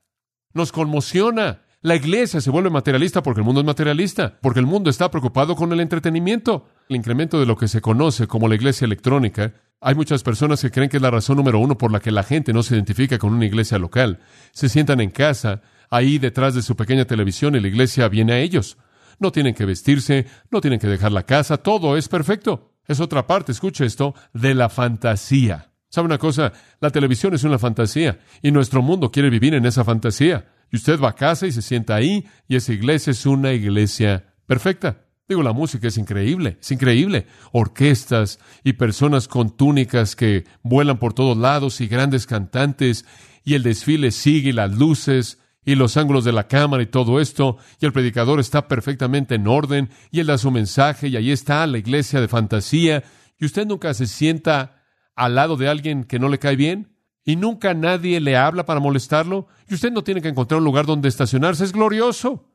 nos 0.52 0.70
conmociona. 0.70 1.62
La 1.82 1.96
iglesia 1.96 2.40
se 2.40 2.50
vuelve 2.50 2.70
materialista 2.70 3.22
porque 3.22 3.40
el 3.40 3.44
mundo 3.44 3.60
es 3.60 3.66
materialista, 3.66 4.38
porque 4.40 4.60
el 4.60 4.66
mundo 4.66 4.88
está 4.88 5.10
preocupado 5.10 5.56
con 5.56 5.72
el 5.72 5.80
entretenimiento. 5.80 6.68
El 6.88 6.96
incremento 6.96 7.38
de 7.38 7.46
lo 7.46 7.56
que 7.56 7.68
se 7.68 7.80
conoce 7.80 8.26
como 8.26 8.48
la 8.48 8.54
iglesia 8.54 8.84
electrónica. 8.84 9.52
Hay 9.80 9.94
muchas 9.94 10.22
personas 10.22 10.62
que 10.62 10.70
creen 10.70 10.88
que 10.88 10.96
es 10.96 11.02
la 11.02 11.10
razón 11.10 11.36
número 11.36 11.58
uno 11.58 11.76
por 11.76 11.92
la 11.92 12.00
que 12.00 12.10
la 12.10 12.22
gente 12.22 12.52
no 12.52 12.62
se 12.62 12.74
identifica 12.74 13.18
con 13.18 13.34
una 13.34 13.44
iglesia 13.44 13.78
local. 13.78 14.20
Se 14.52 14.68
sientan 14.68 15.00
en 15.00 15.10
casa, 15.10 15.60
ahí 15.90 16.18
detrás 16.18 16.54
de 16.54 16.62
su 16.62 16.76
pequeña 16.76 17.04
televisión 17.04 17.54
y 17.54 17.60
la 17.60 17.68
iglesia 17.68 18.08
viene 18.08 18.32
a 18.32 18.38
ellos. 18.38 18.76
No 19.18 19.32
tienen 19.32 19.54
que 19.54 19.64
vestirse, 19.64 20.26
no 20.50 20.60
tienen 20.60 20.80
que 20.80 20.86
dejar 20.86 21.12
la 21.12 21.24
casa, 21.24 21.58
todo 21.58 21.96
es 21.96 22.08
perfecto. 22.08 22.72
Es 22.86 23.00
otra 23.00 23.26
parte, 23.26 23.52
escuche 23.52 23.86
esto, 23.86 24.14
de 24.32 24.54
la 24.54 24.68
fantasía. 24.68 25.70
¿Sabe 25.88 26.06
una 26.06 26.18
cosa? 26.18 26.52
La 26.80 26.90
televisión 26.90 27.34
es 27.34 27.44
una 27.44 27.58
fantasía 27.58 28.18
y 28.42 28.50
nuestro 28.50 28.82
mundo 28.82 29.10
quiere 29.10 29.30
vivir 29.30 29.54
en 29.54 29.64
esa 29.64 29.84
fantasía. 29.84 30.50
Y 30.70 30.76
usted 30.76 31.00
va 31.00 31.10
a 31.10 31.14
casa 31.14 31.46
y 31.46 31.52
se 31.52 31.62
sienta 31.62 31.94
ahí 31.94 32.26
y 32.48 32.56
esa 32.56 32.72
iglesia 32.72 33.12
es 33.12 33.24
una 33.26 33.52
iglesia 33.52 34.34
perfecta. 34.46 35.04
Digo, 35.28 35.42
la 35.42 35.52
música 35.52 35.88
es 35.88 35.96
increíble, 35.96 36.58
es 36.60 36.70
increíble. 36.70 37.26
Orquestas 37.52 38.38
y 38.62 38.74
personas 38.74 39.28
con 39.28 39.56
túnicas 39.56 40.16
que 40.16 40.44
vuelan 40.62 40.98
por 40.98 41.14
todos 41.14 41.36
lados 41.36 41.80
y 41.80 41.86
grandes 41.86 42.26
cantantes 42.26 43.06
y 43.44 43.54
el 43.54 43.62
desfile 43.62 44.10
sigue 44.10 44.50
y 44.50 44.52
las 44.52 44.72
luces 44.72 45.38
y 45.64 45.74
los 45.74 45.96
ángulos 45.96 46.24
de 46.24 46.32
la 46.32 46.46
cámara 46.46 46.82
y 46.82 46.86
todo 46.86 47.20
esto, 47.20 47.58
y 47.80 47.86
el 47.86 47.92
predicador 47.92 48.40
está 48.40 48.68
perfectamente 48.68 49.36
en 49.36 49.46
orden, 49.46 49.90
y 50.10 50.20
él 50.20 50.26
da 50.26 50.38
su 50.38 50.50
mensaje, 50.50 51.08
y 51.08 51.16
ahí 51.16 51.30
está 51.30 51.66
la 51.66 51.78
iglesia 51.78 52.20
de 52.20 52.28
fantasía, 52.28 53.04
y 53.38 53.46
usted 53.46 53.66
nunca 53.66 53.94
se 53.94 54.06
sienta 54.06 54.82
al 55.14 55.34
lado 55.34 55.56
de 55.56 55.68
alguien 55.68 56.04
que 56.04 56.18
no 56.18 56.28
le 56.28 56.38
cae 56.38 56.56
bien, 56.56 56.96
y 57.24 57.36
nunca 57.36 57.72
nadie 57.72 58.20
le 58.20 58.36
habla 58.36 58.66
para 58.66 58.80
molestarlo, 58.80 59.48
y 59.68 59.74
usted 59.74 59.90
no 59.90 60.04
tiene 60.04 60.20
que 60.20 60.28
encontrar 60.28 60.58
un 60.58 60.64
lugar 60.64 60.86
donde 60.86 61.08
estacionarse, 61.08 61.64
es 61.64 61.72
glorioso. 61.72 62.50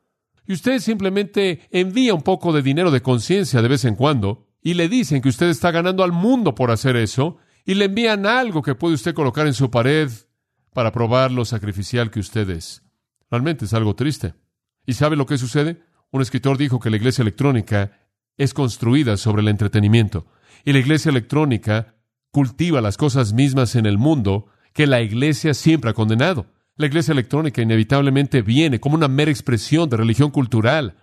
Y 0.46 0.52
usted 0.52 0.78
simplemente 0.78 1.68
envía 1.70 2.14
un 2.14 2.22
poco 2.22 2.52
de 2.52 2.62
dinero 2.62 2.90
de 2.90 3.02
conciencia 3.02 3.62
de 3.62 3.68
vez 3.68 3.84
en 3.84 3.96
cuando, 3.96 4.46
y 4.62 4.74
le 4.74 4.88
dicen 4.88 5.22
que 5.22 5.28
usted 5.28 5.48
está 5.48 5.70
ganando 5.70 6.04
al 6.04 6.12
mundo 6.12 6.54
por 6.54 6.70
hacer 6.70 6.96
eso, 6.96 7.38
y 7.64 7.74
le 7.74 7.86
envían 7.86 8.26
algo 8.26 8.62
que 8.62 8.74
puede 8.74 8.94
usted 8.94 9.14
colocar 9.14 9.46
en 9.46 9.54
su 9.54 9.70
pared 9.70 10.10
para 10.72 10.92
probar 10.92 11.30
lo 11.30 11.44
sacrificial 11.44 12.10
que 12.10 12.20
usted 12.20 12.48
es. 12.50 12.82
Realmente 13.30 13.64
es 13.64 13.74
algo 13.74 13.94
triste. 13.94 14.34
¿Y 14.86 14.94
sabe 14.94 15.16
lo 15.16 15.26
que 15.26 15.38
sucede? 15.38 15.82
Un 16.10 16.22
escritor 16.22 16.58
dijo 16.58 16.80
que 16.80 16.90
la 16.90 16.96
iglesia 16.96 17.22
electrónica 17.22 17.92
es 18.36 18.54
construida 18.54 19.16
sobre 19.16 19.42
el 19.42 19.48
entretenimiento. 19.48 20.26
Y 20.64 20.72
la 20.72 20.78
iglesia 20.78 21.10
electrónica 21.10 21.94
cultiva 22.30 22.80
las 22.80 22.96
cosas 22.96 23.32
mismas 23.32 23.76
en 23.76 23.86
el 23.86 23.98
mundo 23.98 24.46
que 24.72 24.86
la 24.86 25.00
iglesia 25.00 25.54
siempre 25.54 25.90
ha 25.90 25.94
condenado. 25.94 26.46
La 26.76 26.86
iglesia 26.86 27.12
electrónica 27.12 27.62
inevitablemente 27.62 28.42
viene 28.42 28.80
como 28.80 28.94
una 28.94 29.08
mera 29.08 29.30
expresión 29.30 29.88
de 29.90 29.98
religión 29.98 30.30
cultural, 30.30 30.96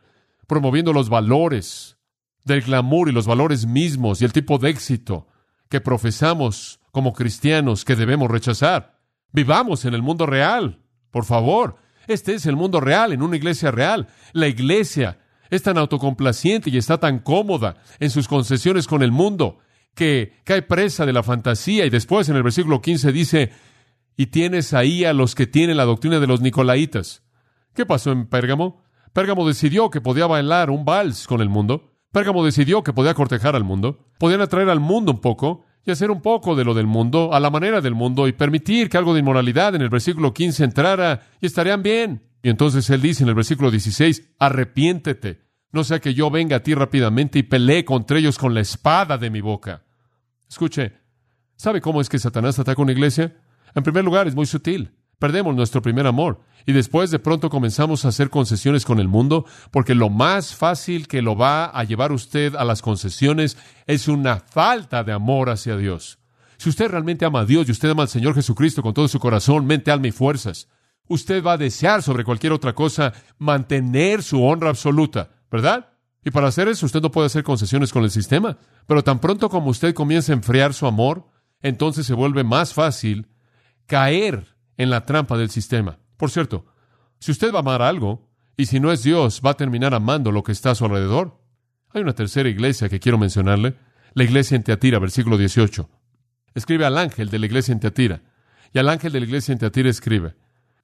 promoviendo 0.48 0.94
los 0.94 1.10
valores 1.10 1.98
del 2.44 2.62
glamour 2.62 3.10
y 3.10 3.12
los 3.12 3.28
valores 3.28 3.66
mismos 3.66 4.22
y 4.22 4.26
el 4.26 4.34
tipo 4.34 4.58
de 4.58 4.70
éxito 4.70 5.28
que 5.70 5.82
profesamos 5.82 6.80
como 6.92 7.14
cristianos 7.14 7.86
que 7.86 7.96
debemos 7.96 8.32
rechazar. 8.32 9.00
Vivamos 9.32 9.86
en 9.86 9.94
el 9.94 10.02
mundo 10.02 10.26
real, 10.26 10.82
por 11.12 11.26
favor. 11.26 11.76
Este 12.08 12.34
es 12.34 12.46
el 12.46 12.56
mundo 12.56 12.80
real, 12.80 13.14
en 13.14 13.22
una 13.22 13.36
iglesia 13.36 13.70
real. 13.72 14.08
La 14.34 14.48
iglesia 14.48 15.20
es 15.50 15.64
tan 15.64 15.78
autocomplaciente 15.78 16.70
y 16.70 16.78
está 16.78 16.98
tan 17.00 17.20
cómoda 17.20 17.76
en 18.00 18.10
sus 18.10 18.28
concesiones 18.28 18.88
con 18.88 19.04
el 19.04 19.12
mundo 19.12 19.60
que 19.94 20.42
cae 20.44 20.62
presa 20.62 21.06
de 21.06 21.14
la 21.14 21.24
fantasía 21.24 21.86
y 21.86 21.90
después 21.90 22.30
en 22.30 22.36
el 22.36 22.44
versículo 22.44 22.82
15 22.82 23.12
dice, 23.12 23.52
y 24.16 24.28
tienes 24.28 24.74
ahí 24.74 25.06
a 25.06 25.14
los 25.14 25.36
que 25.36 25.48
tienen 25.48 25.78
la 25.78 25.86
doctrina 25.86 26.20
de 26.20 26.28
los 26.28 26.42
nicolaitas. 26.42 27.24
¿Qué 27.74 27.86
pasó 27.86 28.12
en 28.12 28.28
Pérgamo? 28.28 28.84
Pérgamo 29.14 29.48
decidió 29.48 29.90
que 29.90 30.02
podía 30.02 30.28
bailar 30.28 30.70
un 30.70 30.86
vals 30.86 31.28
con 31.28 31.42
el 31.42 31.50
mundo. 31.50 31.94
Pérgamo 32.12 32.46
decidió 32.46 32.84
que 32.84 32.94
podía 32.94 33.14
cortejar 33.14 33.56
al 33.56 33.64
mundo. 33.64 34.08
Podían 34.18 34.42
atraer 34.42 34.70
al 34.70 34.80
mundo 34.80 35.12
un 35.12 35.22
poco 35.22 35.66
y 35.88 35.92
hacer 35.92 36.12
un 36.12 36.22
poco 36.22 36.56
de 36.56 36.66
lo 36.66 36.74
del 36.74 36.86
mundo, 36.86 37.34
a 37.34 37.40
la 37.40 37.50
manera 37.50 37.80
del 37.80 37.96
mundo, 37.96 38.28
y 38.28 38.34
permitir 38.34 38.90
que 38.90 38.98
algo 38.98 39.14
de 39.14 39.22
inmoralidad 39.22 39.74
en 39.74 39.82
el 39.82 39.90
versículo 39.90 40.34
15 40.34 40.66
entrara, 40.66 41.22
y 41.40 41.46
estarían 41.46 41.82
bien. 41.82 42.24
Y 42.44 42.50
entonces 42.50 42.90
él 42.90 43.02
dice 43.02 43.24
en 43.24 43.30
el 43.30 43.36
versículo 43.36 43.72
16, 43.72 44.34
arrepiéntete, 44.38 45.48
no 45.72 45.86
sea 45.86 46.00
que 46.00 46.14
yo 46.14 46.30
venga 46.30 46.58
a 46.58 46.64
ti 46.64 46.74
rápidamente 46.74 47.40
y 47.40 47.44
pelee 47.44 47.86
contra 47.86 48.20
ellos 48.20 48.38
con 48.38 48.54
la 48.54 48.60
espada 48.60 49.18
de 49.18 49.30
mi 49.30 49.40
boca. 49.40 49.86
Escuche, 50.50 50.94
¿sabe 51.56 51.80
cómo 51.80 52.02
es 52.02 52.10
que 52.10 52.20
Satanás 52.20 52.60
ataca 52.60 52.82
una 52.82 52.92
iglesia? 52.92 53.38
En 53.74 53.84
primer 53.84 54.04
lugar, 54.04 54.28
es 54.28 54.36
muy 54.36 54.46
sutil 54.46 54.97
perdemos 55.20 55.56
nuestro 55.56 55.82
primer 55.82 56.08
amor 56.08 56.42
y 56.66 56.74
después 56.74 57.12
de 57.12 57.20
pronto 57.20 57.50
comenzamos 57.50 58.04
a 58.04 58.10
hacer 58.10 58.30
concesiones 58.30 58.86
con 58.86 59.00
el 59.00 59.08
mundo 59.08 59.46
porque 59.72 59.96
lo 59.96 60.10
más 60.10 60.54
fácil 60.54 61.08
que 61.08 61.22
lo 61.22 61.36
va 61.36 61.66
a 61.66 61.84
llevar 61.84 62.12
usted 62.12 62.56
a 62.56 62.66
las 62.66 62.82
concesiones 62.82 63.58
es 63.86 64.08
una 64.08 64.40
falta 64.40 65.04
de 65.04 65.14
amor 65.14 65.50
hacia 65.50 65.78
Dios. 65.78 66.20
Si 66.58 66.70
usted 66.70 66.90
realmente 66.90 67.26
ama 67.26 67.42
a 67.42 67.46
Dios 67.46 67.68
y 67.68 67.72
usted 67.72 67.90
ama 67.90 68.04
al 68.04 68.10
Señor 68.10 68.36
Jesucristo 68.36 68.82
con 68.82 68.94
todo 68.94 69.08
su 69.08 69.20
corazón, 69.20 69.66
mente, 69.66 69.92
alma 69.92 70.08
y 70.08 70.12
fuerzas, 70.12 70.68
usted 71.08 71.44
va 71.44 71.54
a 71.54 71.58
desear 71.58 72.04
sobre 72.04 72.24
cualquier 72.24 72.52
otra 72.52 72.74
cosa 72.74 73.14
mantener 73.38 74.24
su 74.24 74.44
honra 74.44 74.70
absoluta, 74.70 75.30
¿verdad? 75.50 75.90
Y 76.24 76.32
para 76.32 76.48
hacer 76.48 76.68
eso 76.68 76.86
usted 76.86 77.02
no 77.02 77.12
puede 77.12 77.28
hacer 77.28 77.44
concesiones 77.44 77.94
con 77.94 78.04
el 78.04 78.12
sistema, 78.12 78.58
pero 78.88 79.04
tan 79.04 79.20
pronto 79.20 79.50
como 79.50 79.70
usted 79.70 79.94
comienza 79.94 80.34
a 80.34 80.36
enfriar 80.36 80.74
su 80.74 80.86
amor, 80.86 81.30
entonces 81.62 82.06
se 82.06 82.14
vuelve 82.14 82.44
más 82.44 82.74
fácil 82.74 83.28
caer 83.86 84.57
en 84.78 84.90
la 84.90 85.06
trampa 85.06 85.38
del 85.38 85.50
sistema. 85.50 86.00
Por 86.18 86.32
cierto, 86.32 86.66
si 87.20 87.32
usted 87.32 87.52
va 87.52 87.58
a 87.58 87.62
amar 87.62 87.82
algo, 87.82 88.30
y 88.56 88.66
si 88.66 88.80
no 88.80 88.92
es 88.92 89.04
Dios, 89.04 89.42
va 89.46 89.52
a 89.52 89.58
terminar 89.58 89.94
amando 89.94 90.32
lo 90.32 90.44
que 90.44 90.52
está 90.52 90.72
a 90.72 90.76
su 90.76 90.86
alrededor. 90.86 91.40
Hay 91.90 92.02
una 92.02 92.14
tercera 92.14 92.50
iglesia 92.50 92.90
que 92.90 93.00
quiero 93.00 93.18
mencionarle, 93.18 93.76
la 94.14 94.24
iglesia 94.24 94.56
en 94.56 94.64
Teatira, 94.64 95.00
versículo 95.00 95.38
18. 95.38 95.90
Escribe 96.56 96.86
al 96.86 96.98
ángel 96.98 97.30
de 97.30 97.40
la 97.40 97.46
iglesia 97.46 97.72
en 97.72 97.80
Teatira, 97.80 98.24
y 98.74 98.80
al 98.80 98.90
ángel 98.90 99.12
de 99.12 99.20
la 99.20 99.26
iglesia 99.26 99.52
en 99.52 99.60
Teatira 99.60 99.90
escribe, 99.90 100.36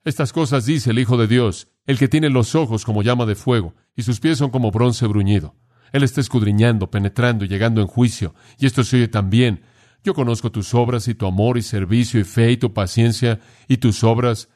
estas 0.06 0.34
cosas 0.34 0.66
dice 0.66 0.92
el 0.92 1.00
Hijo 1.00 1.16
de 1.16 1.28
Dios, 1.28 1.70
el 1.86 1.98
que 1.98 2.10
tiene 2.10 2.30
los 2.30 2.56
ojos 2.56 2.84
como 2.84 3.04
llama 3.04 3.26
de 3.26 3.36
fuego, 3.36 3.74
y 3.96 4.04
sus 4.04 4.20
pies 4.20 4.38
son 4.38 4.52
como 4.52 4.70
bronce 4.70 5.08
bruñido. 5.08 5.56
Él 5.94 6.04
está 6.04 6.20
escudriñando, 6.20 6.92
penetrando 6.92 7.46
y 7.46 7.48
llegando 7.48 7.80
en 7.80 7.88
juicio, 7.88 8.36
y 8.60 8.66
esto 8.66 8.84
se 8.84 8.98
oye 8.98 9.08
también 9.08 9.62
yo 10.04 10.14
conozco 10.14 10.52
tus 10.52 10.74
obras 10.74 11.08
y 11.08 11.16
tu 11.16 11.26
amor 11.26 11.58
y 11.58 11.62
servicio 11.62 12.20
y 12.20 12.24
fe 12.24 12.52
y 12.52 12.58
tu 12.58 12.74
paciencia 12.74 13.40
y 13.68 13.78
tus 13.78 14.04
obras, 14.04 14.50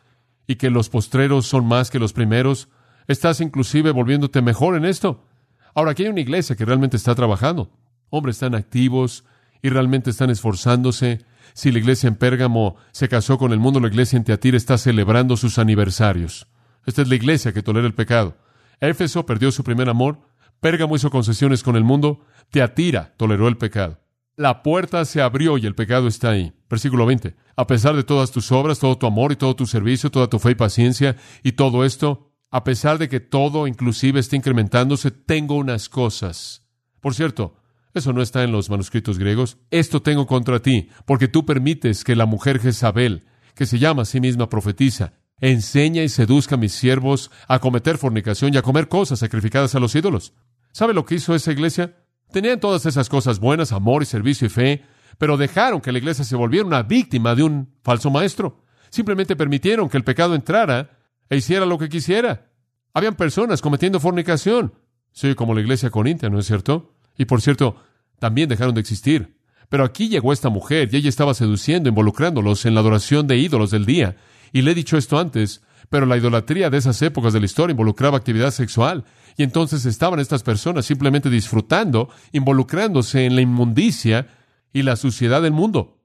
y 0.45 0.55
que 0.55 0.69
los 0.69 0.89
postreros 0.89 1.45
son 1.45 1.65
más 1.65 1.89
que 1.89 1.99
los 1.99 2.13
primeros. 2.13 2.69
Estás 3.07 3.39
inclusive 3.41 3.91
volviéndote 3.91 4.41
mejor 4.41 4.75
en 4.75 4.85
esto. 4.85 5.25
Ahora, 5.73 5.91
aquí 5.91 6.03
hay 6.03 6.09
una 6.09 6.21
iglesia 6.21 6.55
que 6.55 6.65
realmente 6.65 6.97
está 6.97 7.15
trabajando. 7.15 7.71
Hombres 8.09 8.37
están 8.37 8.55
activos 8.55 9.23
y 9.61 9.69
realmente 9.69 10.09
están 10.09 10.29
esforzándose. 10.29 11.25
Si 11.53 11.71
la 11.71 11.79
iglesia 11.79 12.07
en 12.07 12.15
Pérgamo 12.15 12.75
se 12.91 13.07
casó 13.07 13.37
con 13.37 13.51
el 13.51 13.59
mundo, 13.59 13.79
la 13.79 13.87
iglesia 13.87 14.17
en 14.17 14.23
Teatira 14.23 14.57
está 14.57 14.77
celebrando 14.77 15.37
sus 15.37 15.57
aniversarios. 15.59 16.47
Esta 16.85 17.01
es 17.01 17.09
la 17.09 17.15
iglesia 17.15 17.53
que 17.53 17.63
tolera 17.63 17.87
el 17.87 17.93
pecado. 17.93 18.37
Éfeso 18.79 19.25
perdió 19.25 19.51
su 19.51 19.63
primer 19.63 19.89
amor. 19.89 20.19
Pérgamo 20.59 20.95
hizo 20.95 21.09
concesiones 21.09 21.63
con 21.63 21.75
el 21.75 21.83
mundo. 21.83 22.21
Teatira 22.49 23.13
toleró 23.17 23.47
el 23.47 23.57
pecado. 23.57 23.99
La 24.37 24.61
puerta 24.61 25.03
se 25.05 25.19
abrió 25.19 25.57
y 25.57 25.65
el 25.65 25.73
pecado 25.73 26.07
está 26.07 26.29
ahí. 26.29 26.53
Versículo 26.69 27.07
20. 27.07 27.35
A 27.55 27.65
pesar 27.65 27.95
de 27.95 28.03
todas 28.03 28.29
tus 28.29 28.51
obras, 28.51 28.77
todo 28.77 28.95
tu 28.95 29.07
amor 29.07 29.31
y 29.31 29.35
todo 29.35 29.55
tu 29.55 29.65
servicio, 29.65 30.11
toda 30.11 30.29
tu 30.29 30.37
fe 30.37 30.51
y 30.51 30.55
paciencia 30.55 31.15
y 31.41 31.53
todo 31.53 31.83
esto, 31.83 32.35
a 32.51 32.63
pesar 32.63 32.99
de 32.99 33.09
que 33.09 33.19
todo 33.19 33.65
inclusive 33.65 34.19
esté 34.19 34.35
incrementándose, 34.35 35.09
tengo 35.09 35.55
unas 35.55 35.89
cosas. 35.89 36.67
Por 36.99 37.15
cierto, 37.15 37.55
eso 37.95 38.13
no 38.13 38.21
está 38.21 38.43
en 38.43 38.51
los 38.51 38.69
manuscritos 38.69 39.17
griegos. 39.17 39.57
Esto 39.71 40.03
tengo 40.03 40.27
contra 40.27 40.61
ti, 40.61 40.89
porque 41.07 41.27
tú 41.27 41.43
permites 41.43 42.03
que 42.03 42.15
la 42.15 42.27
mujer 42.27 42.59
Jezabel, 42.59 43.25
que 43.55 43.65
se 43.65 43.79
llama 43.79 44.03
a 44.03 44.05
sí 44.05 44.21
misma 44.21 44.49
profetiza, 44.49 45.13
enseña 45.41 46.03
y 46.03 46.09
seduzca 46.09 46.53
a 46.53 46.59
mis 46.59 46.73
siervos 46.73 47.31
a 47.47 47.57
cometer 47.57 47.97
fornicación 47.97 48.53
y 48.53 48.57
a 48.57 48.61
comer 48.61 48.87
cosas 48.87 49.17
sacrificadas 49.17 49.73
a 49.73 49.79
los 49.79 49.95
ídolos. 49.95 50.33
¿Sabe 50.73 50.93
lo 50.93 51.05
que 51.05 51.15
hizo 51.15 51.33
esa 51.33 51.51
iglesia? 51.51 51.95
Tenían 52.31 52.59
todas 52.59 52.85
esas 52.85 53.09
cosas 53.09 53.39
buenas, 53.39 53.71
amor 53.71 54.03
y 54.03 54.05
servicio 54.05 54.47
y 54.47 54.49
fe, 54.49 54.83
pero 55.17 55.37
dejaron 55.37 55.81
que 55.81 55.91
la 55.91 55.97
iglesia 55.97 56.23
se 56.23 56.35
volviera 56.35 56.65
una 56.65 56.83
víctima 56.83 57.35
de 57.35 57.43
un 57.43 57.69
falso 57.83 58.09
maestro. 58.09 58.63
Simplemente 58.89 59.35
permitieron 59.35 59.89
que 59.89 59.97
el 59.97 60.03
pecado 60.03 60.35
entrara 60.35 60.91
e 61.29 61.37
hiciera 61.37 61.65
lo 61.65 61.77
que 61.77 61.89
quisiera. 61.89 62.49
Habían 62.93 63.15
personas 63.15 63.61
cometiendo 63.61 63.99
fornicación. 63.99 64.73
Sí, 65.11 65.35
como 65.35 65.53
la 65.53 65.61
iglesia 65.61 65.89
corintia, 65.89 66.29
¿no 66.29 66.39
es 66.39 66.45
cierto? 66.45 66.95
Y 67.17 67.25
por 67.25 67.41
cierto, 67.41 67.77
también 68.19 68.49
dejaron 68.49 68.75
de 68.75 68.81
existir. 68.81 69.37
Pero 69.69 69.83
aquí 69.83 70.07
llegó 70.09 70.31
esta 70.31 70.49
mujer 70.49 70.89
y 70.91 70.97
ella 70.97 71.09
estaba 71.09 71.33
seduciendo, 71.33 71.89
involucrándolos 71.89 72.65
en 72.65 72.73
la 72.73 72.81
adoración 72.81 73.27
de 73.27 73.37
ídolos 73.37 73.71
del 73.71 73.85
día. 73.85 74.17
Y 74.53 74.61
le 74.61 74.71
he 74.71 74.75
dicho 74.75 74.97
esto 74.97 75.19
antes, 75.19 75.61
pero 75.89 76.05
la 76.05 76.17
idolatría 76.17 76.69
de 76.69 76.77
esas 76.77 77.01
épocas 77.01 77.33
de 77.33 77.39
la 77.39 77.45
historia 77.45 77.71
involucraba 77.71 78.17
actividad 78.17 78.51
sexual. 78.51 79.05
Y 79.37 79.43
entonces 79.43 79.85
estaban 79.85 80.19
estas 80.19 80.43
personas 80.43 80.85
simplemente 80.85 81.29
disfrutando, 81.29 82.09
involucrándose 82.31 83.25
en 83.25 83.35
la 83.35 83.41
inmundicia 83.41 84.27
y 84.73 84.83
la 84.83 84.95
suciedad 84.95 85.41
del 85.41 85.53
mundo. 85.53 85.97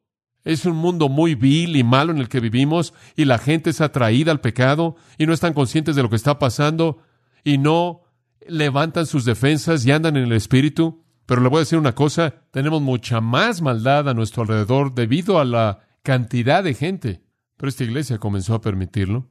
Es 0.45 0.65
un 0.67 0.77
mundo 0.77 1.09
muy 1.09 1.35
vil 1.35 1.77
y 1.77 1.85
malo 1.85 2.12
en 2.12 2.19
el 2.19 2.29
que 2.29 2.41
vivimos 2.41 2.95
y 3.17 3.25
la 3.25 3.39
gente 3.39 3.71
es 3.71 3.81
atraída 3.81 4.33
al 4.33 4.41
pecado 4.41 4.97
y 5.19 5.27
no 5.27 5.33
están 5.33 5.55
conscientes 5.55 5.95
de 5.95 6.03
lo 6.03 6.11
que 6.11 6.17
está 6.17 6.39
pasando 6.39 6.99
y 7.45 7.59
no 7.59 8.03
levantan 8.49 9.07
sus 9.07 9.25
defensas 9.25 9.87
y 9.87 9.93
andan 9.93 10.17
en 10.17 10.25
el 10.25 10.33
espíritu. 10.33 11.05
Pero 11.27 11.41
le 11.41 11.49
voy 11.49 11.59
a 11.59 11.61
decir 11.61 11.79
una 11.79 11.95
cosa, 11.95 12.35
tenemos 12.51 12.83
mucha 12.83 13.21
más 13.21 13.62
maldad 13.62 14.09
a 14.09 14.15
nuestro 14.15 14.43
alrededor 14.43 14.95
debido 14.95 15.39
a 15.39 15.45
la 15.45 15.81
cantidad 16.03 16.65
de 16.65 16.75
gente. 16.75 17.23
Pero 17.57 17.69
esta 17.69 17.85
iglesia 17.85 18.19
comenzó 18.19 18.55
a 18.55 18.61
permitirlo. 18.61 19.31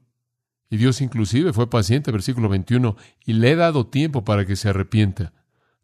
Y 0.72 0.78
Dios 0.78 1.02
inclusive 1.02 1.52
fue 1.52 1.70
paciente, 1.70 2.12
versículo 2.12 2.48
21, 2.48 2.96
y 3.26 3.34
le 3.34 3.52
he 3.52 3.56
dado 3.58 3.88
tiempo 3.88 4.24
para 4.24 4.46
que 4.46 4.56
se 4.56 4.70
arrepienta. 4.70 5.34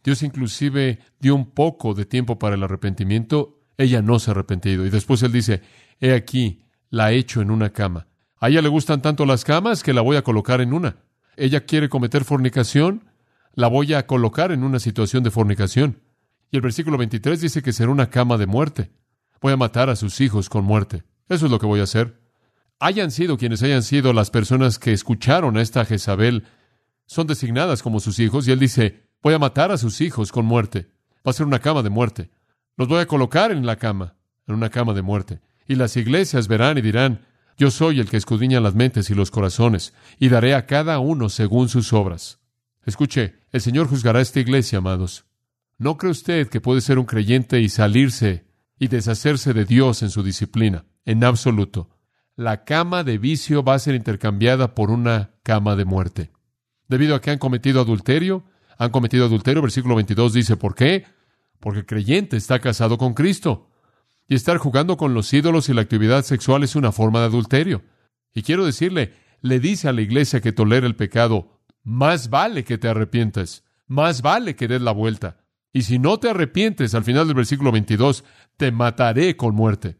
Dios 0.02 0.24
inclusive 0.24 1.00
dio 1.20 1.36
un 1.36 1.52
poco 1.52 1.94
de 1.94 2.06
tiempo 2.06 2.40
para 2.40 2.56
el 2.56 2.64
arrepentimiento. 2.64 3.60
Ella 3.78 4.02
no 4.02 4.18
se 4.18 4.32
ha 4.32 4.34
arrepentido. 4.34 4.86
Y 4.86 4.90
después 4.90 5.22
él 5.24 5.34
dice, 5.34 5.62
he 6.00 6.14
aquí, 6.14 6.64
la 6.90 7.12
he 7.12 7.18
hecho 7.18 7.42
en 7.42 7.52
una 7.52 7.74
cama. 7.74 8.08
A 8.40 8.48
ella 8.48 8.62
le 8.62 8.70
gustan 8.70 9.02
tanto 9.02 9.26
las 9.26 9.44
camas 9.44 9.84
que 9.84 9.92
la 9.92 10.00
voy 10.00 10.16
a 10.16 10.24
colocar 10.24 10.62
en 10.62 10.72
una. 10.72 10.96
Ella 11.36 11.66
quiere 11.66 11.90
cometer 11.90 12.24
fornicación, 12.24 13.10
la 13.56 13.68
voy 13.68 13.94
a 13.94 14.08
colocar 14.08 14.54
en 14.54 14.64
una 14.64 14.80
situación 14.80 15.22
de 15.22 15.32
fornicación. 15.32 16.02
Y 16.50 16.56
el 16.56 16.62
versículo 16.62 16.98
23 16.98 17.42
dice 17.42 17.62
que 17.62 17.74
será 17.74 17.92
una 17.92 18.10
cama 18.10 18.38
de 18.38 18.48
muerte. 18.48 18.92
Voy 19.42 19.52
a 19.52 19.58
matar 19.58 19.90
a 19.90 19.98
sus 19.98 20.22
hijos 20.22 20.48
con 20.48 20.64
muerte. 20.64 21.04
Eso 21.28 21.48
es 21.48 21.52
lo 21.52 21.60
que 21.60 21.66
voy 21.66 21.82
a 21.82 21.84
hacer. 21.84 22.27
Hayan 22.80 23.12
sido 23.12 23.38
quienes 23.38 23.64
hayan 23.64 23.84
sido 23.84 24.14
las 24.14 24.30
personas 24.30 24.80
que 24.80 24.94
escucharon 24.94 25.58
a 25.58 25.62
esta 25.62 25.86
Jezabel, 25.86 26.46
son 27.06 27.28
designadas 27.28 27.82
como 27.82 28.00
sus 28.00 28.20
hijos, 28.20 28.48
y 28.48 28.52
él 28.52 28.60
dice, 28.60 29.08
voy 29.24 29.34
a 29.34 29.40
matar 29.40 29.72
a 29.72 29.78
sus 29.78 30.02
hijos 30.02 30.32
con 30.32 30.46
muerte. 30.46 30.88
Va 31.26 31.32
a 31.32 31.34
ser 31.34 31.46
una 31.46 31.60
cama 31.60 31.82
de 31.82 31.90
muerte. 31.90 32.30
Los 32.76 32.88
voy 32.88 33.00
a 33.00 33.08
colocar 33.08 33.52
en 33.52 33.66
la 33.66 33.78
cama, 33.78 34.16
en 34.46 34.56
una 34.56 34.70
cama 34.70 34.94
de 34.94 35.02
muerte. 35.02 35.42
Y 35.68 35.76
las 35.76 35.98
iglesias 35.98 36.48
verán 36.48 36.78
y 36.78 36.82
dirán, 36.82 37.26
yo 37.58 37.72
soy 37.72 38.00
el 38.00 38.10
que 38.10 38.18
escudriña 38.18 38.60
las 38.60 38.76
mentes 38.76 39.10
y 39.10 39.16
los 39.16 39.32
corazones, 39.32 39.94
y 40.20 40.30
daré 40.30 40.54
a 40.54 40.66
cada 40.66 41.00
uno 41.00 41.30
según 41.30 41.70
sus 41.70 41.92
obras. 41.92 42.40
Escuche, 42.86 43.36
el 43.52 43.62
Señor 43.62 43.88
juzgará 43.88 44.22
esta 44.22 44.40
iglesia, 44.40 44.78
amados. 44.78 45.26
¿No 45.78 45.98
cree 45.98 46.12
usted 46.12 46.50
que 46.50 46.62
puede 46.62 46.82
ser 46.82 47.00
un 47.00 47.06
creyente 47.06 47.60
y 47.60 47.70
salirse 47.70 48.46
y 48.80 48.88
deshacerse 48.88 49.54
de 49.54 49.66
Dios 49.66 50.04
en 50.04 50.10
su 50.10 50.24
disciplina? 50.24 50.86
En 51.06 51.24
absoluto. 51.24 51.97
La 52.38 52.66
cama 52.66 53.04
de 53.04 53.18
vicio 53.18 53.64
va 53.64 53.74
a 53.74 53.80
ser 53.80 53.96
intercambiada 53.96 54.76
por 54.76 54.92
una 54.92 55.32
cama 55.42 55.76
de 55.76 55.86
muerte. 55.86 56.30
Debido 56.88 57.16
a 57.16 57.22
que 57.22 57.32
han 57.32 57.40
cometido 57.40 57.82
adulterio, 57.82 58.44
han 58.78 58.92
cometido 58.92 59.26
adulterio, 59.26 59.64
versículo 59.64 59.96
22 59.96 60.34
dice, 60.34 60.56
¿por 60.56 60.76
qué? 60.76 61.08
Porque 61.60 61.80
el 61.80 61.86
creyente 61.88 62.38
está 62.38 62.60
casado 62.60 63.00
con 63.00 63.16
Cristo. 63.16 63.72
Y 64.28 64.36
estar 64.36 64.60
jugando 64.60 64.98
con 64.98 65.16
los 65.16 65.34
ídolos 65.34 65.68
y 65.70 65.74
la 65.74 65.82
actividad 65.82 66.24
sexual 66.26 66.62
es 66.62 66.76
una 66.76 66.92
forma 66.92 67.22
de 67.22 67.26
adulterio. 67.26 67.84
Y 68.36 68.44
quiero 68.44 68.66
decirle, 68.68 69.16
le 69.42 69.60
dice 69.60 69.88
a 69.88 69.94
la 69.94 70.02
iglesia 70.02 70.40
que 70.40 70.52
tolera 70.52 70.86
el 70.86 70.96
pecado, 70.96 71.64
más 71.82 72.30
vale 72.30 72.64
que 72.64 72.78
te 72.78 72.88
arrepientas, 72.88 73.64
más 73.88 74.22
vale 74.22 74.56
que 74.56 74.68
des 74.68 74.84
la 74.84 74.92
vuelta. 74.92 75.38
Y 75.74 75.82
si 75.82 75.98
no 75.98 76.20
te 76.20 76.30
arrepientes, 76.30 76.94
al 76.94 77.04
final 77.04 77.26
del 77.26 77.36
versículo 77.36 77.72
22, 77.72 78.24
te 78.58 78.72
mataré 78.72 79.36
con 79.36 79.56
muerte. 79.56 79.98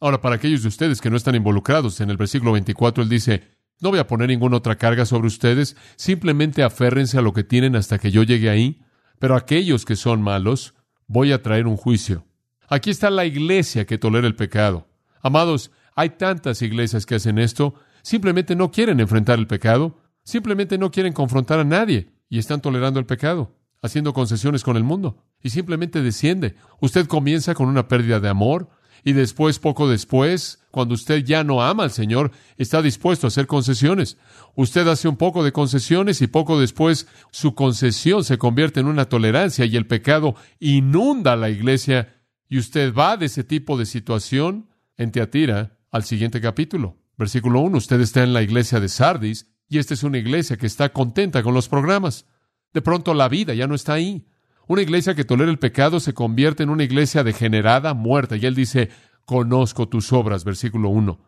Ahora, 0.00 0.22
para 0.22 0.36
aquellos 0.36 0.62
de 0.62 0.68
ustedes 0.68 1.00
que 1.02 1.10
no 1.10 1.18
están 1.18 1.34
involucrados, 1.34 2.00
en 2.00 2.08
el 2.08 2.16
versículo 2.16 2.52
24 2.52 3.02
él 3.02 3.08
dice, 3.10 3.42
no 3.80 3.90
voy 3.90 3.98
a 3.98 4.06
poner 4.06 4.30
ninguna 4.30 4.56
otra 4.56 4.76
carga 4.76 5.04
sobre 5.04 5.26
ustedes, 5.26 5.76
simplemente 5.96 6.62
aférrense 6.62 7.18
a 7.18 7.22
lo 7.22 7.34
que 7.34 7.44
tienen 7.44 7.76
hasta 7.76 7.98
que 7.98 8.10
yo 8.10 8.22
llegue 8.22 8.48
ahí, 8.48 8.80
pero 9.18 9.36
aquellos 9.36 9.84
que 9.84 9.96
son 9.96 10.22
malos, 10.22 10.74
voy 11.06 11.32
a 11.32 11.42
traer 11.42 11.66
un 11.66 11.76
juicio. 11.76 12.24
Aquí 12.66 12.88
está 12.88 13.10
la 13.10 13.26
iglesia 13.26 13.84
que 13.84 13.98
tolera 13.98 14.26
el 14.26 14.36
pecado. 14.36 14.88
Amados, 15.20 15.70
hay 15.94 16.10
tantas 16.10 16.62
iglesias 16.62 17.04
que 17.04 17.16
hacen 17.16 17.38
esto, 17.38 17.74
simplemente 18.00 18.56
no 18.56 18.70
quieren 18.70 19.00
enfrentar 19.00 19.38
el 19.38 19.46
pecado, 19.46 19.98
simplemente 20.22 20.78
no 20.78 20.90
quieren 20.90 21.12
confrontar 21.12 21.58
a 21.58 21.64
nadie 21.64 22.08
y 22.30 22.38
están 22.38 22.62
tolerando 22.62 23.00
el 23.00 23.06
pecado, 23.06 23.54
haciendo 23.82 24.14
concesiones 24.14 24.62
con 24.62 24.78
el 24.78 24.84
mundo 24.84 25.24
y 25.42 25.50
simplemente 25.50 26.00
desciende. 26.00 26.54
Usted 26.80 27.06
comienza 27.06 27.54
con 27.54 27.68
una 27.68 27.86
pérdida 27.86 28.18
de 28.18 28.30
amor 28.30 28.70
y 29.04 29.12
después, 29.12 29.58
poco 29.58 29.88
después, 29.88 30.60
cuando 30.70 30.94
usted 30.94 31.24
ya 31.24 31.44
no 31.44 31.62
ama 31.62 31.84
al 31.84 31.90
Señor, 31.90 32.30
está 32.56 32.82
dispuesto 32.82 33.26
a 33.26 33.28
hacer 33.28 33.46
concesiones. 33.46 34.16
Usted 34.54 34.86
hace 34.88 35.08
un 35.08 35.16
poco 35.16 35.42
de 35.42 35.52
concesiones 35.52 36.22
y 36.22 36.26
poco 36.26 36.60
después 36.60 37.06
su 37.30 37.54
concesión 37.54 38.24
se 38.24 38.38
convierte 38.38 38.80
en 38.80 38.86
una 38.86 39.06
tolerancia 39.06 39.64
y 39.64 39.76
el 39.76 39.86
pecado 39.86 40.34
inunda 40.58 41.36
la 41.36 41.50
iglesia 41.50 42.20
y 42.48 42.58
usted 42.58 42.94
va 42.94 43.16
de 43.16 43.26
ese 43.26 43.44
tipo 43.44 43.78
de 43.78 43.86
situación 43.86 44.68
en 44.96 45.12
Teatira 45.12 45.78
al 45.90 46.04
siguiente 46.04 46.40
capítulo. 46.40 46.98
Versículo 47.16 47.60
1. 47.60 47.78
Usted 47.78 48.00
está 48.00 48.22
en 48.22 48.32
la 48.32 48.42
iglesia 48.42 48.80
de 48.80 48.88
Sardis 48.88 49.46
y 49.68 49.78
esta 49.78 49.94
es 49.94 50.02
una 50.02 50.18
iglesia 50.18 50.56
que 50.56 50.66
está 50.66 50.90
contenta 50.90 51.42
con 51.42 51.54
los 51.54 51.68
programas. 51.68 52.26
De 52.72 52.82
pronto 52.82 53.14
la 53.14 53.28
vida 53.28 53.54
ya 53.54 53.66
no 53.66 53.74
está 53.74 53.94
ahí. 53.94 54.26
Una 54.70 54.82
iglesia 54.82 55.16
que 55.16 55.24
tolera 55.24 55.50
el 55.50 55.58
pecado 55.58 55.98
se 55.98 56.14
convierte 56.14 56.62
en 56.62 56.70
una 56.70 56.84
iglesia 56.84 57.24
degenerada, 57.24 57.92
muerta. 57.92 58.36
Y 58.36 58.46
él 58.46 58.54
dice, 58.54 58.88
conozco 59.24 59.88
tus 59.88 60.12
obras, 60.12 60.44
versículo 60.44 60.90
1, 60.90 61.18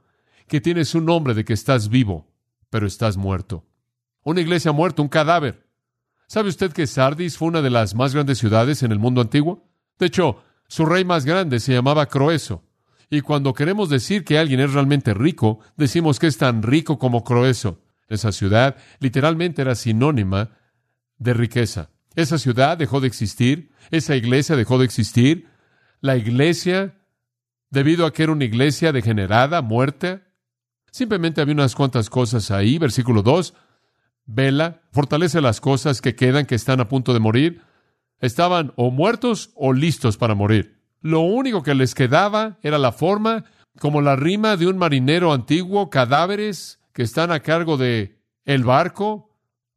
que 0.46 0.60
tienes 0.60 0.94
un 0.94 1.06
nombre 1.06 1.34
de 1.34 1.44
que 1.44 1.52
estás 1.52 1.88
vivo, 1.88 2.30
pero 2.70 2.86
estás 2.86 3.16
muerto. 3.16 3.66
Una 4.22 4.42
iglesia 4.42 4.70
muerta, 4.70 5.02
un 5.02 5.08
cadáver. 5.08 5.66
¿Sabe 6.28 6.50
usted 6.50 6.70
que 6.72 6.86
Sardis 6.86 7.36
fue 7.36 7.48
una 7.48 7.62
de 7.62 7.70
las 7.70 7.96
más 7.96 8.14
grandes 8.14 8.38
ciudades 8.38 8.84
en 8.84 8.92
el 8.92 9.00
mundo 9.00 9.20
antiguo? 9.20 9.68
De 9.98 10.06
hecho, 10.06 10.44
su 10.68 10.86
rey 10.86 11.04
más 11.04 11.24
grande 11.24 11.58
se 11.58 11.72
llamaba 11.72 12.06
Croeso. 12.06 12.62
Y 13.10 13.22
cuando 13.22 13.54
queremos 13.54 13.88
decir 13.88 14.24
que 14.24 14.38
alguien 14.38 14.60
es 14.60 14.72
realmente 14.72 15.14
rico, 15.14 15.58
decimos 15.76 16.20
que 16.20 16.28
es 16.28 16.38
tan 16.38 16.62
rico 16.62 16.96
como 16.96 17.24
Croeso. 17.24 17.80
Esa 18.06 18.30
ciudad 18.30 18.76
literalmente 19.00 19.62
era 19.62 19.74
sinónima 19.74 20.50
de 21.18 21.34
riqueza. 21.34 21.91
Esa 22.14 22.38
ciudad 22.38 22.76
dejó 22.76 23.00
de 23.00 23.06
existir, 23.08 23.72
esa 23.90 24.16
iglesia 24.16 24.56
dejó 24.56 24.78
de 24.78 24.84
existir. 24.84 25.48
La 26.00 26.16
iglesia, 26.16 26.94
debido 27.70 28.06
a 28.06 28.12
que 28.12 28.24
era 28.24 28.32
una 28.32 28.44
iglesia 28.44 28.92
degenerada, 28.92 29.62
muerta, 29.62 30.22
simplemente 30.90 31.40
había 31.40 31.54
unas 31.54 31.74
cuantas 31.74 32.10
cosas 32.10 32.50
ahí. 32.50 32.78
Versículo 32.78 33.22
2, 33.22 33.54
vela, 34.26 34.82
fortalece 34.90 35.40
las 35.40 35.60
cosas 35.60 36.00
que 36.00 36.14
quedan, 36.14 36.46
que 36.46 36.54
están 36.54 36.80
a 36.80 36.88
punto 36.88 37.14
de 37.14 37.20
morir 37.20 37.62
estaban 38.22 38.72
o 38.76 38.90
muertos 38.90 39.50
o 39.54 39.74
listos 39.74 40.16
para 40.16 40.34
morir. 40.34 40.80
Lo 41.00 41.20
único 41.20 41.62
que 41.62 41.74
les 41.74 41.94
quedaba 41.94 42.58
era 42.62 42.78
la 42.78 42.92
forma, 42.92 43.44
como 43.78 44.00
la 44.00 44.16
rima 44.16 44.56
de 44.56 44.68
un 44.68 44.78
marinero 44.78 45.32
antiguo, 45.32 45.90
cadáveres 45.90 46.80
que 46.94 47.02
están 47.02 47.32
a 47.32 47.40
cargo 47.40 47.76
de 47.76 48.22
el 48.44 48.64
barco. 48.64 49.31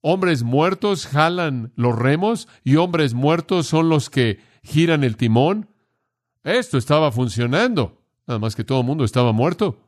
Hombres 0.07 0.43
muertos 0.43 1.07
jalan 1.07 1.71
los 1.75 1.97
remos 1.97 2.47
y 2.63 2.75
hombres 2.75 3.15
muertos 3.15 3.65
son 3.65 3.89
los 3.89 4.11
que 4.11 4.39
giran 4.61 5.03
el 5.03 5.17
timón. 5.17 5.67
Esto 6.43 6.77
estaba 6.77 7.11
funcionando, 7.11 8.03
nada 8.27 8.37
más 8.39 8.55
que 8.55 8.63
todo 8.63 8.81
el 8.81 8.85
mundo 8.85 9.03
estaba 9.03 9.31
muerto. 9.31 9.79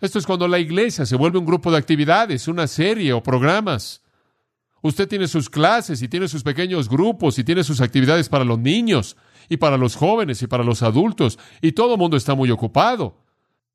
Esto 0.00 0.20
es 0.20 0.26
cuando 0.26 0.46
la 0.46 0.60
iglesia 0.60 1.04
se 1.04 1.16
vuelve 1.16 1.40
un 1.40 1.46
grupo 1.46 1.72
de 1.72 1.78
actividades, 1.78 2.46
una 2.46 2.68
serie 2.68 3.12
o 3.12 3.24
programas. 3.24 4.04
Usted 4.82 5.08
tiene 5.08 5.26
sus 5.26 5.50
clases 5.50 6.00
y 6.00 6.06
tiene 6.06 6.28
sus 6.28 6.44
pequeños 6.44 6.88
grupos 6.88 7.36
y 7.40 7.42
tiene 7.42 7.64
sus 7.64 7.80
actividades 7.80 8.28
para 8.28 8.44
los 8.44 8.60
niños 8.60 9.16
y 9.48 9.56
para 9.56 9.76
los 9.76 9.96
jóvenes 9.96 10.40
y 10.42 10.46
para 10.46 10.62
los 10.62 10.84
adultos 10.84 11.40
y 11.60 11.72
todo 11.72 11.94
el 11.94 11.98
mundo 11.98 12.16
está 12.16 12.36
muy 12.36 12.52
ocupado. 12.52 13.24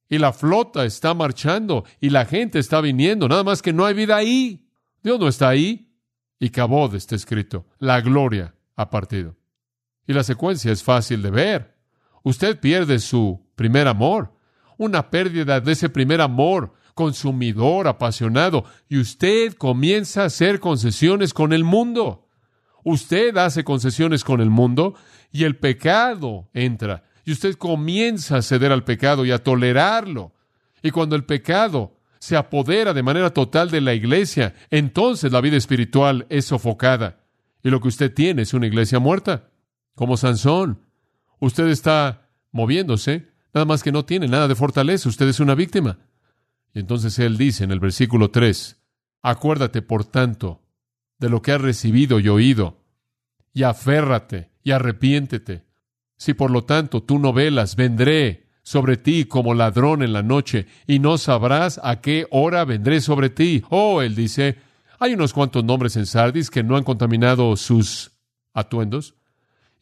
Y 0.08 0.20
la 0.20 0.32
flota 0.32 0.86
está 0.86 1.14
marchando 1.14 1.84
y 2.00 2.12
la 2.12 2.24
gente 2.24 2.60
está 2.60 2.80
viniendo, 2.80 3.28
nada 3.28 3.44
más 3.44 3.62
que 3.62 3.74
no 3.74 3.86
hay 3.86 3.94
vida 3.94 4.16
ahí. 4.16 4.65
Dios 5.06 5.20
no 5.20 5.28
está 5.28 5.50
ahí. 5.50 5.92
Y 6.40 6.50
Cabod 6.50 6.96
está 6.96 7.16
escrito, 7.16 7.66
la 7.80 8.02
gloria 8.02 8.56
ha 8.76 8.90
partido. 8.90 9.38
Y 10.06 10.14
la 10.14 10.24
secuencia 10.24 10.72
es 10.72 10.84
fácil 10.84 11.22
de 11.22 11.30
ver. 11.30 11.78
Usted 12.24 12.60
pierde 12.60 13.00
su 13.00 13.48
primer 13.56 13.88
amor, 13.88 14.34
una 14.78 15.10
pérdida 15.10 15.62
de 15.62 15.72
ese 15.72 15.90
primer 15.90 16.20
amor 16.20 16.74
consumidor, 16.96 17.88
apasionado, 17.88 18.66
y 18.90 18.98
usted 18.98 19.54
comienza 19.54 20.24
a 20.24 20.26
hacer 20.26 20.60
concesiones 20.60 21.34
con 21.34 21.54
el 21.54 21.64
mundo. 21.64 22.28
Usted 22.84 23.38
hace 23.38 23.64
concesiones 23.64 24.24
con 24.24 24.42
el 24.42 24.50
mundo 24.50 24.96
y 25.32 25.44
el 25.44 25.58
pecado 25.58 26.50
entra. 26.54 27.04
Y 27.26 27.32
usted 27.32 27.56
comienza 27.56 28.38
a 28.38 28.42
ceder 28.42 28.72
al 28.72 28.84
pecado 28.84 29.24
y 29.24 29.32
a 29.32 29.44
tolerarlo. 29.44 30.34
Y 30.82 30.92
cuando 30.92 31.16
el 31.16 31.26
pecado 31.26 31.95
se 32.26 32.36
apodera 32.36 32.96
de 32.96 33.04
manera 33.04 33.30
total 33.30 33.70
de 33.70 33.82
la 33.82 33.94
iglesia, 33.94 34.56
entonces 34.72 35.32
la 35.32 35.42
vida 35.42 35.58
espiritual 35.58 36.26
es 36.30 36.46
sofocada. 36.46 37.20
Y 37.64 37.70
lo 37.70 37.80
que 37.80 37.88
usted 37.88 38.12
tiene 38.12 38.42
es 38.42 38.56
una 38.56 38.66
iglesia 38.66 38.98
muerta, 38.98 39.52
como 39.94 40.18
Sansón. 40.18 40.82
Usted 41.40 41.68
está 41.68 42.28
moviéndose, 42.52 43.28
nada 43.54 43.66
más 43.66 43.84
que 43.84 43.92
no 43.92 44.06
tiene 44.06 44.28
nada 44.28 44.48
de 44.48 44.56
fortaleza, 44.56 45.08
usted 45.08 45.28
es 45.28 45.40
una 45.40 45.54
víctima. 45.54 46.00
Y 46.74 46.80
entonces 46.80 47.20
él 47.20 47.38
dice 47.38 47.64
en 47.64 47.72
el 47.72 47.80
versículo 47.80 48.32
3, 48.32 48.82
acuérdate, 49.22 49.84
por 49.84 50.04
tanto, 50.04 50.64
de 51.20 51.30
lo 51.30 51.44
que 51.44 51.52
has 51.52 51.62
recibido 51.62 52.20
y 52.20 52.28
oído, 52.28 52.82
y 53.54 53.62
aférrate 53.62 54.50
y 54.64 54.72
arrepiéntete. 54.72 55.64
Si 56.18 56.34
por 56.34 56.50
lo 56.50 56.64
tanto 56.64 57.04
tú 57.04 57.20
no 57.20 57.34
velas, 57.34 57.76
vendré 57.76 58.45
sobre 58.66 58.98
ti 58.98 59.26
como 59.26 59.54
ladrón 59.54 60.02
en 60.02 60.12
la 60.12 60.24
noche, 60.24 60.66
y 60.88 60.98
no 60.98 61.20
sabrás 61.20 61.80
a 61.84 62.02
qué 62.02 62.26
hora 62.32 62.66
vendré 62.66 63.00
sobre 63.00 63.30
ti. 63.30 63.64
Oh, 63.70 64.02
él 64.02 64.16
dice, 64.16 64.58
hay 65.00 65.14
unos 65.14 65.34
cuantos 65.34 65.64
nombres 65.64 65.96
en 65.98 66.08
Sardis 66.08 66.50
que 66.50 66.64
no 66.64 66.76
han 66.76 66.84
contaminado 66.84 67.56
sus 67.58 68.14
atuendos, 68.56 69.14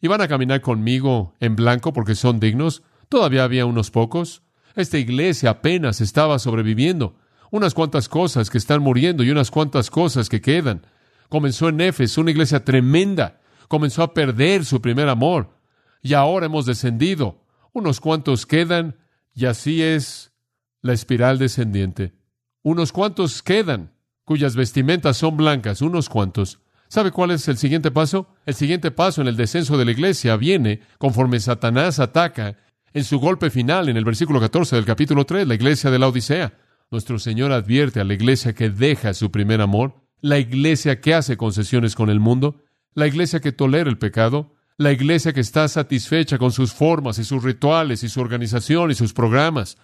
y 0.02 0.08
van 0.08 0.20
a 0.20 0.28
caminar 0.28 0.60
conmigo 0.60 1.32
en 1.40 1.56
blanco 1.56 1.94
porque 1.94 2.14
son 2.14 2.38
dignos. 2.38 2.82
Todavía 3.08 3.44
había 3.44 3.64
unos 3.64 3.90
pocos. 3.90 4.42
Esta 4.76 4.98
iglesia 4.98 5.48
apenas 5.48 6.02
estaba 6.02 6.38
sobreviviendo. 6.38 7.16
Unas 7.50 7.72
cuantas 7.72 8.10
cosas 8.10 8.50
que 8.50 8.58
están 8.58 8.82
muriendo 8.82 9.22
y 9.22 9.30
unas 9.30 9.50
cuantas 9.50 9.88
cosas 9.88 10.28
que 10.28 10.42
quedan. 10.42 10.86
Comenzó 11.30 11.70
en 11.70 11.80
Éfeso, 11.80 12.20
una 12.20 12.32
iglesia 12.32 12.62
tremenda. 12.66 13.40
Comenzó 13.66 14.02
a 14.02 14.12
perder 14.12 14.66
su 14.66 14.82
primer 14.82 15.08
amor. 15.08 15.56
Y 16.02 16.12
ahora 16.12 16.46
hemos 16.46 16.66
descendido. 16.66 17.43
Unos 17.74 18.00
cuantos 18.00 18.46
quedan 18.46 18.96
y 19.34 19.46
así 19.46 19.82
es 19.82 20.32
la 20.80 20.92
espiral 20.92 21.38
descendiente. 21.38 22.14
Unos 22.62 22.92
cuantos 22.92 23.42
quedan, 23.42 23.92
cuyas 24.24 24.56
vestimentas 24.56 25.16
son 25.16 25.36
blancas, 25.36 25.82
unos 25.82 26.08
cuantos. 26.08 26.60
¿Sabe 26.88 27.10
cuál 27.10 27.32
es 27.32 27.48
el 27.48 27.58
siguiente 27.58 27.90
paso? 27.90 28.28
El 28.46 28.54
siguiente 28.54 28.92
paso 28.92 29.20
en 29.20 29.28
el 29.28 29.36
descenso 29.36 29.76
de 29.76 29.84
la 29.84 29.90
iglesia 29.90 30.36
viene 30.36 30.80
conforme 30.98 31.40
Satanás 31.40 31.98
ataca 31.98 32.56
en 32.92 33.02
su 33.02 33.18
golpe 33.18 33.50
final 33.50 33.88
en 33.88 33.96
el 33.96 34.04
versículo 34.04 34.38
14 34.38 34.76
del 34.76 34.84
capítulo 34.84 35.26
3, 35.26 35.46
la 35.48 35.54
iglesia 35.54 35.90
de 35.90 35.98
la 35.98 36.06
Odisea, 36.06 36.56
Nuestro 36.92 37.18
Señor 37.18 37.50
advierte 37.50 37.98
a 37.98 38.04
la 38.04 38.14
iglesia 38.14 38.54
que 38.54 38.70
deja 38.70 39.14
su 39.14 39.32
primer 39.32 39.60
amor, 39.60 39.96
la 40.20 40.38
iglesia 40.38 41.00
que 41.00 41.12
hace 41.12 41.36
concesiones 41.36 41.96
con 41.96 42.08
el 42.08 42.20
mundo, 42.20 42.62
la 42.94 43.08
iglesia 43.08 43.40
que 43.40 43.50
tolera 43.50 43.90
el 43.90 43.98
pecado, 43.98 44.53
la 44.76 44.92
iglesia 44.92 45.32
que 45.32 45.40
está 45.40 45.68
satisfecha 45.68 46.38
con 46.38 46.50
sus 46.52 46.72
formas 46.72 47.18
y 47.18 47.24
sus 47.24 47.42
rituales 47.42 48.02
y 48.02 48.08
su 48.08 48.20
organización 48.20 48.90
y 48.90 48.94
sus 48.94 49.12
programas. 49.12 49.76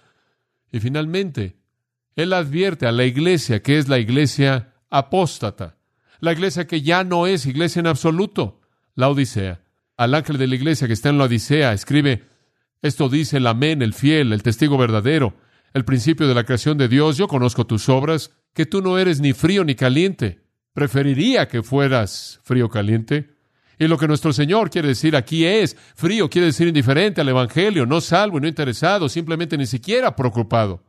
Y 0.71 0.79
finalmente, 0.79 1.57
Él 2.15 2.33
advierte 2.33 2.87
a 2.87 2.91
la 2.91 3.05
iglesia 3.05 3.61
que 3.61 3.77
es 3.77 3.87
la 3.87 3.99
iglesia 3.99 4.73
apóstata, 4.89 5.77
la 6.19 6.33
iglesia 6.33 6.67
que 6.67 6.81
ya 6.81 7.03
no 7.03 7.25
es 7.27 7.45
iglesia 7.45 7.79
en 7.79 7.87
absoluto, 7.87 8.61
la 8.95 9.09
Odisea. 9.09 9.61
Al 9.97 10.13
ángel 10.15 10.37
de 10.37 10.47
la 10.47 10.55
iglesia 10.55 10.87
que 10.87 10.93
está 10.93 11.09
en 11.09 11.17
la 11.17 11.25
Odisea 11.25 11.73
escribe, 11.73 12.25
esto 12.81 13.09
dice 13.09 13.37
el 13.37 13.47
amén, 13.47 13.81
el 13.81 13.93
fiel, 13.93 14.33
el 14.33 14.43
testigo 14.43 14.77
verdadero, 14.77 15.35
el 15.73 15.85
principio 15.85 16.27
de 16.27 16.35
la 16.35 16.43
creación 16.43 16.77
de 16.77 16.87
Dios, 16.89 17.17
yo 17.17 17.27
conozco 17.27 17.65
tus 17.65 17.87
obras, 17.87 18.31
que 18.53 18.65
tú 18.65 18.81
no 18.81 18.97
eres 18.97 19.21
ni 19.21 19.33
frío 19.33 19.63
ni 19.63 19.75
caliente. 19.75 20.41
Preferiría 20.73 21.47
que 21.47 21.63
fueras 21.63 22.41
frío 22.43 22.69
caliente. 22.69 23.30
Y 23.81 23.87
lo 23.87 23.97
que 23.97 24.07
nuestro 24.07 24.31
Señor 24.31 24.69
quiere 24.69 24.89
decir 24.89 25.15
aquí 25.15 25.43
es, 25.43 25.75
frío 25.95 26.29
quiere 26.29 26.45
decir 26.45 26.67
indiferente 26.67 27.19
al 27.19 27.29
Evangelio, 27.29 27.87
no 27.87 27.99
salvo 27.99 28.37
y 28.37 28.41
no 28.41 28.47
interesado, 28.47 29.09
simplemente 29.09 29.57
ni 29.57 29.65
siquiera 29.65 30.15
preocupado. 30.15 30.83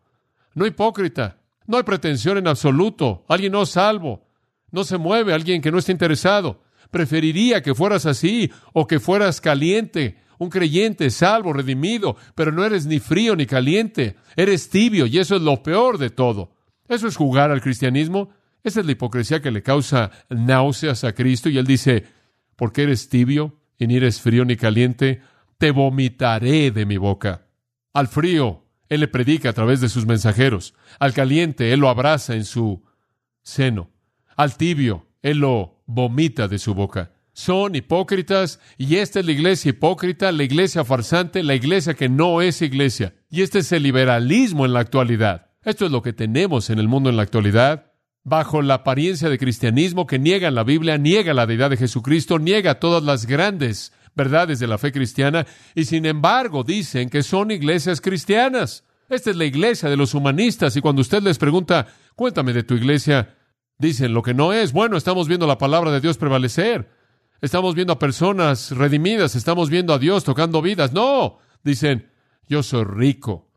No 0.52 0.66
hipócrita, 0.66 1.38
no 1.66 1.78
hay 1.78 1.84
pretensión 1.84 2.36
en 2.36 2.48
absoluto, 2.48 3.24
alguien 3.30 3.52
no 3.52 3.64
salvo, 3.64 4.26
no 4.70 4.84
se 4.84 4.98
mueve, 4.98 5.32
alguien 5.32 5.62
que 5.62 5.72
no 5.72 5.78
está 5.78 5.90
interesado. 5.90 6.64
Preferiría 6.90 7.62
que 7.62 7.74
fueras 7.74 8.04
así 8.04 8.52
o 8.74 8.86
que 8.86 9.00
fueras 9.00 9.40
caliente, 9.40 10.18
un 10.36 10.50
creyente 10.50 11.08
salvo, 11.08 11.54
redimido, 11.54 12.18
pero 12.34 12.52
no 12.52 12.62
eres 12.62 12.84
ni 12.84 12.98
frío 12.98 13.34
ni 13.34 13.46
caliente, 13.46 14.16
eres 14.36 14.68
tibio 14.68 15.06
y 15.06 15.18
eso 15.18 15.36
es 15.36 15.40
lo 15.40 15.62
peor 15.62 15.96
de 15.96 16.10
todo. 16.10 16.52
Eso 16.88 17.08
es 17.08 17.16
jugar 17.16 17.52
al 17.52 17.62
cristianismo. 17.62 18.34
Esa 18.62 18.80
es 18.80 18.86
la 18.86 18.92
hipocresía 18.92 19.40
que 19.40 19.50
le 19.50 19.62
causa 19.62 20.10
náuseas 20.28 21.04
a 21.04 21.14
Cristo 21.14 21.48
y 21.48 21.56
él 21.56 21.66
dice, 21.66 22.20
porque 22.62 22.84
eres 22.84 23.08
tibio 23.08 23.58
y 23.76 23.88
ni 23.88 23.96
eres 23.96 24.20
frío 24.20 24.44
ni 24.44 24.54
caliente, 24.54 25.20
te 25.58 25.72
vomitaré 25.72 26.70
de 26.70 26.86
mi 26.86 26.96
boca. 26.96 27.48
Al 27.92 28.06
frío, 28.06 28.68
él 28.88 29.00
le 29.00 29.08
predica 29.08 29.48
a 29.48 29.52
través 29.52 29.80
de 29.80 29.88
sus 29.88 30.06
mensajeros. 30.06 30.72
Al 31.00 31.12
caliente, 31.12 31.72
él 31.72 31.80
lo 31.80 31.88
abraza 31.88 32.36
en 32.36 32.44
su 32.44 32.84
seno. 33.42 33.90
Al 34.36 34.56
tibio, 34.56 35.08
él 35.22 35.38
lo 35.38 35.82
vomita 35.86 36.46
de 36.46 36.60
su 36.60 36.72
boca. 36.72 37.10
Son 37.32 37.74
hipócritas 37.74 38.60
y 38.78 38.94
esta 38.94 39.18
es 39.18 39.26
la 39.26 39.32
iglesia 39.32 39.70
hipócrita, 39.70 40.30
la 40.30 40.44
iglesia 40.44 40.84
farsante, 40.84 41.42
la 41.42 41.56
iglesia 41.56 41.94
que 41.94 42.08
no 42.08 42.42
es 42.42 42.62
iglesia. 42.62 43.16
Y 43.28 43.42
este 43.42 43.58
es 43.58 43.72
el 43.72 43.82
liberalismo 43.82 44.66
en 44.66 44.72
la 44.72 44.78
actualidad. 44.78 45.50
Esto 45.64 45.84
es 45.84 45.90
lo 45.90 46.00
que 46.00 46.12
tenemos 46.12 46.70
en 46.70 46.78
el 46.78 46.86
mundo 46.86 47.10
en 47.10 47.16
la 47.16 47.22
actualidad 47.24 47.91
bajo 48.24 48.62
la 48.62 48.74
apariencia 48.74 49.28
de 49.28 49.38
cristianismo 49.38 50.06
que 50.06 50.18
niega 50.18 50.50
la 50.50 50.64
Biblia, 50.64 50.98
niega 50.98 51.34
la 51.34 51.46
deidad 51.46 51.70
de 51.70 51.76
Jesucristo, 51.76 52.38
niega 52.38 52.78
todas 52.78 53.02
las 53.02 53.26
grandes 53.26 53.92
verdades 54.14 54.58
de 54.58 54.66
la 54.66 54.78
fe 54.78 54.92
cristiana 54.92 55.46
y 55.74 55.84
sin 55.84 56.06
embargo 56.06 56.64
dicen 56.64 57.08
que 57.08 57.22
son 57.22 57.50
iglesias 57.50 58.00
cristianas. 58.00 58.84
Esta 59.08 59.30
es 59.30 59.36
la 59.36 59.44
iglesia 59.44 59.88
de 59.88 59.96
los 59.96 60.14
humanistas 60.14 60.76
y 60.76 60.80
cuando 60.80 61.02
usted 61.02 61.22
les 61.22 61.38
pregunta, 61.38 61.88
cuéntame 62.14 62.52
de 62.52 62.62
tu 62.62 62.74
iglesia, 62.74 63.36
dicen 63.78 64.14
lo 64.14 64.22
que 64.22 64.34
no 64.34 64.52
es. 64.52 64.72
Bueno, 64.72 64.96
estamos 64.96 65.28
viendo 65.28 65.46
la 65.46 65.58
palabra 65.58 65.90
de 65.90 66.00
Dios 66.00 66.16
prevalecer. 66.16 66.90
Estamos 67.40 67.74
viendo 67.74 67.94
a 67.94 67.98
personas 67.98 68.70
redimidas, 68.70 69.34
estamos 69.34 69.68
viendo 69.68 69.92
a 69.92 69.98
Dios 69.98 70.22
tocando 70.22 70.62
vidas. 70.62 70.92
No, 70.92 71.38
dicen, 71.64 72.08
yo 72.48 72.62
soy 72.62 72.84
rico 72.84 73.50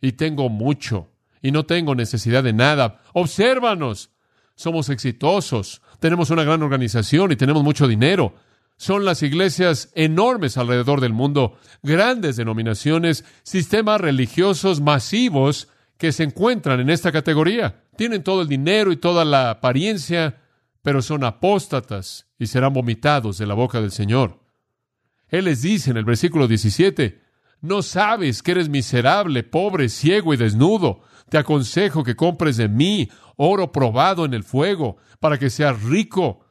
y 0.00 0.12
tengo 0.12 0.48
mucho 0.48 1.10
y 1.42 1.50
no 1.50 1.66
tengo 1.66 1.94
necesidad 1.94 2.44
de 2.44 2.52
nada. 2.52 3.00
Obsérvanos. 3.12 4.11
Somos 4.62 4.90
exitosos, 4.90 5.82
tenemos 5.98 6.30
una 6.30 6.44
gran 6.44 6.62
organización 6.62 7.32
y 7.32 7.36
tenemos 7.36 7.64
mucho 7.64 7.88
dinero. 7.88 8.36
Son 8.76 9.04
las 9.04 9.24
iglesias 9.24 9.90
enormes 9.96 10.56
alrededor 10.56 11.00
del 11.00 11.12
mundo, 11.12 11.58
grandes 11.82 12.36
denominaciones, 12.36 13.24
sistemas 13.42 14.00
religiosos 14.00 14.80
masivos 14.80 15.66
que 15.98 16.12
se 16.12 16.22
encuentran 16.22 16.78
en 16.78 16.90
esta 16.90 17.10
categoría. 17.10 17.82
Tienen 17.96 18.22
todo 18.22 18.42
el 18.42 18.46
dinero 18.46 18.92
y 18.92 18.98
toda 18.98 19.24
la 19.24 19.50
apariencia, 19.50 20.40
pero 20.80 21.02
son 21.02 21.24
apóstatas 21.24 22.28
y 22.38 22.46
serán 22.46 22.72
vomitados 22.72 23.38
de 23.38 23.46
la 23.46 23.54
boca 23.54 23.80
del 23.80 23.90
Señor. 23.90 24.44
Él 25.26 25.46
les 25.46 25.62
dice 25.62 25.90
en 25.90 25.96
el 25.96 26.04
versículo 26.04 26.46
17, 26.46 27.20
no 27.62 27.82
sabes 27.82 28.44
que 28.44 28.52
eres 28.52 28.68
miserable, 28.68 29.42
pobre, 29.42 29.88
ciego 29.88 30.32
y 30.34 30.36
desnudo. 30.36 31.00
Te 31.28 31.38
aconsejo 31.38 32.04
que 32.04 32.14
compres 32.14 32.56
de 32.58 32.68
mí 32.68 33.08
oro 33.44 33.72
probado 33.72 34.24
en 34.24 34.34
el 34.34 34.44
fuego, 34.44 34.98
para 35.18 35.36
que 35.36 35.50
seas 35.50 35.82
rico, 35.82 36.44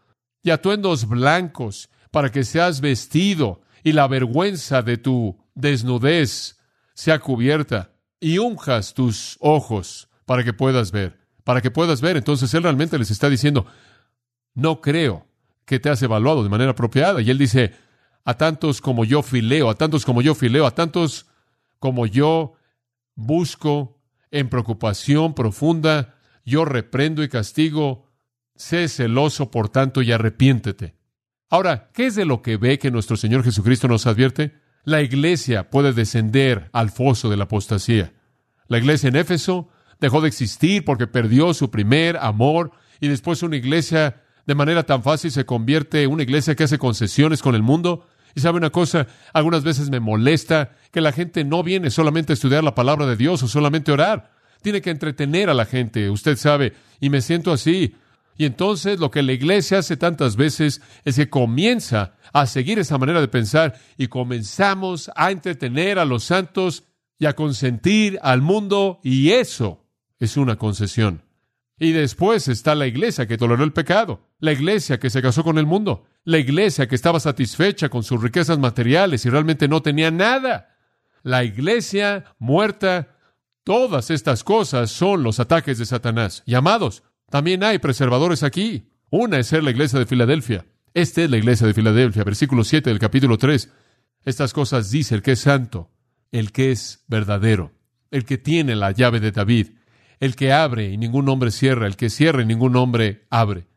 y 0.44 0.50
atuendos 0.50 1.08
blancos, 1.08 1.90
para 2.12 2.32
que 2.32 2.44
seas 2.44 2.82
vestido, 2.82 3.62
y 3.84 3.94
la 3.94 4.08
vergüenza 4.08 4.82
de 4.82 4.98
tu 4.98 5.38
desnudez 5.56 6.60
sea 6.94 7.20
cubierta, 7.20 7.94
y 8.20 8.40
unjas 8.40 8.94
tus 8.94 9.38
ojos 9.40 10.10
para 10.26 10.44
que 10.44 10.52
puedas 10.52 10.92
ver, 10.92 11.18
para 11.46 11.62
que 11.62 11.72
puedas 11.72 12.02
ver. 12.02 12.18
Entonces 12.18 12.54
él 12.54 12.64
realmente 12.64 13.00
les 13.00 13.10
está 13.10 13.30
diciendo, 13.30 13.66
no 14.54 14.82
creo 14.82 15.26
que 15.66 15.80
te 15.80 15.90
has 15.90 16.02
evaluado 16.02 16.44
de 16.44 16.50
manera 16.50 16.72
apropiada. 16.72 17.22
Y 17.22 17.30
él 17.30 17.38
dice, 17.38 17.74
a 18.26 18.34
tantos 18.36 18.82
como 18.82 19.06
yo 19.06 19.24
fileo, 19.24 19.70
a 19.70 19.76
tantos 19.76 20.06
como 20.06 20.22
yo 20.22 20.36
fileo, 20.36 20.68
a 20.68 20.76
tantos 20.76 21.26
como 21.80 22.06
yo 22.06 22.54
busco 23.16 23.98
en 24.30 24.50
preocupación 24.50 25.34
profunda, 25.34 26.16
yo 26.46 26.66
reprendo 26.66 27.24
y 27.24 27.30
castigo, 27.30 28.10
sé 28.56 28.88
celoso, 28.88 29.52
por 29.52 29.70
tanto, 29.70 30.02
y 30.02 30.12
arrepiéntete. 30.12 30.96
Ahora, 31.50 31.90
¿qué 31.94 32.08
es 32.08 32.16
de 32.16 32.26
lo 32.26 32.42
que 32.42 32.58
ve 32.58 32.80
que 32.80 32.92
nuestro 32.92 33.18
Señor 33.18 33.44
Jesucristo 33.44 33.88
nos 33.88 34.08
advierte? 34.08 34.54
La 34.84 35.02
iglesia 35.02 35.70
puede 35.70 35.94
descender 35.94 36.70
al 36.74 36.90
foso 36.90 37.30
de 37.30 37.38
la 37.38 37.44
apostasía. 37.44 38.14
La 38.68 38.78
iglesia 38.78 39.10
en 39.10 39.18
Éfeso 39.18 39.70
dejó 40.00 40.22
de 40.22 40.30
existir 40.30 40.86
porque 40.86 41.08
perdió 41.08 41.54
su 41.54 41.70
primer 41.70 42.18
amor 42.18 42.72
y 43.00 43.08
después 43.08 43.44
una 43.44 43.58
iglesia 43.58 44.24
de 44.48 44.56
manera 44.56 44.84
tan 44.84 45.04
fácil 45.04 45.32
se 45.32 45.46
convierte 45.46 46.04
en 46.04 46.12
una 46.12 46.24
iglesia 46.24 46.56
que 46.56 46.64
hace 46.64 46.80
concesiones 46.80 47.42
con 47.42 47.56
el 47.56 47.62
mundo. 47.62 48.08
Y 48.34 48.40
sabe 48.40 48.58
una 48.58 48.70
cosa, 48.70 49.08
algunas 49.34 49.64
veces 49.64 49.90
me 49.90 50.00
molesta 50.00 50.72
que 50.92 51.02
la 51.02 51.12
gente 51.12 51.44
no 51.44 51.64
viene 51.64 51.90
solamente 51.90 52.32
a 52.32 52.36
estudiar 52.36 52.64
la 52.64 52.76
palabra 52.76 53.06
de 53.06 53.18
Dios 53.18 53.44
o 53.44 53.48
solamente 53.48 53.92
orar. 53.92 54.32
Tiene 54.62 54.82
que 54.82 54.90
entretener 54.90 55.50
a 55.50 55.54
la 55.54 55.66
gente, 55.66 56.10
usted 56.10 56.38
sabe, 56.38 56.74
y 57.00 57.10
me 57.10 57.22
siento 57.22 57.52
así. 57.52 57.96
Y 58.38 58.46
entonces 58.46 59.00
lo 59.00 59.12
que 59.12 59.24
la 59.24 59.34
iglesia 59.34 59.80
hace 59.80 59.98
tantas 59.98 60.36
veces 60.36 60.82
es 61.06 61.16
que 61.16 61.30
comienza 61.30 62.16
a 62.34 62.46
seguir 62.46 62.80
esa 62.80 62.98
manera 62.98 63.22
de 63.22 63.28
pensar 63.28 63.80
y 63.98 64.08
comenzamos 64.08 65.12
a 65.16 65.32
entretener 65.32 66.00
a 66.00 66.06
los 66.06 66.24
santos 66.24 66.84
y 67.20 67.26
a 67.26 67.34
consentir 67.34 68.20
al 68.24 68.42
mundo 68.42 69.00
y 69.04 69.32
eso 69.32 69.86
es 70.18 70.38
una 70.38 70.56
concesión. 70.56 71.24
Y 71.78 71.92
después 71.92 72.48
está 72.48 72.76
la 72.76 72.88
iglesia 72.88 73.28
que 73.28 73.38
toleró 73.38 73.64
el 73.64 73.74
pecado, 73.74 74.30
la 74.40 74.52
iglesia 74.52 75.00
que 75.00 75.10
se 75.10 75.22
casó 75.22 75.44
con 75.44 75.58
el 75.58 75.66
mundo, 75.66 76.06
la 76.24 76.38
iglesia 76.38 76.88
que 76.88 76.96
estaba 76.96 77.20
satisfecha 77.20 77.90
con 77.90 78.04
sus 78.04 78.22
riquezas 78.22 78.60
materiales 78.60 79.26
y 79.26 79.30
realmente 79.30 79.68
no 79.68 79.82
tenía 79.82 80.12
nada. 80.12 80.78
La 81.24 81.44
iglesia 81.44 82.24
muerta, 82.38 83.16
todas 83.64 84.10
estas 84.10 84.44
cosas 84.44 84.92
son 84.92 85.24
los 85.24 85.40
ataques 85.40 85.78
de 85.78 85.86
Satanás. 85.86 86.44
Llamados, 86.46 87.04
también 87.30 87.64
hay 87.64 87.80
preservadores 87.80 88.44
aquí. 88.44 88.90
Una 89.10 89.40
es 89.40 89.48
ser 89.48 89.64
la 89.64 89.72
iglesia 89.72 90.00
de 90.00 90.06
Filadelfia. 90.06 90.66
Esta 90.94 91.22
es 91.24 91.30
la 91.30 91.38
iglesia 91.38 91.68
de 91.68 91.74
Filadelfia, 91.74 92.24
versículo 92.24 92.64
7 92.64 92.90
del 92.90 93.00
capítulo 93.00 93.38
3. 93.38 93.72
Estas 94.24 94.54
cosas 94.54 94.92
dice 94.92 95.16
el 95.16 95.22
que 95.22 95.32
es 95.34 95.40
santo, 95.40 95.90
el 96.32 96.52
que 96.52 96.72
es 96.72 97.04
verdadero, 97.08 97.72
el 98.12 98.26
que 98.26 98.38
tiene 98.38 98.76
la 98.76 98.92
llave 98.92 99.20
de 99.20 99.32
David, 99.32 99.70
el 100.20 100.36
que 100.36 100.54
abre 100.54 100.92
y 100.92 100.98
ningún 100.98 101.28
hombre 101.30 101.52
cierra, 101.52 101.88
el 101.88 101.96
que 101.96 102.10
cierra 102.10 102.42
y 102.42 102.46
ningún 102.46 102.76
hombre 102.76 103.26
abre. 103.30 103.68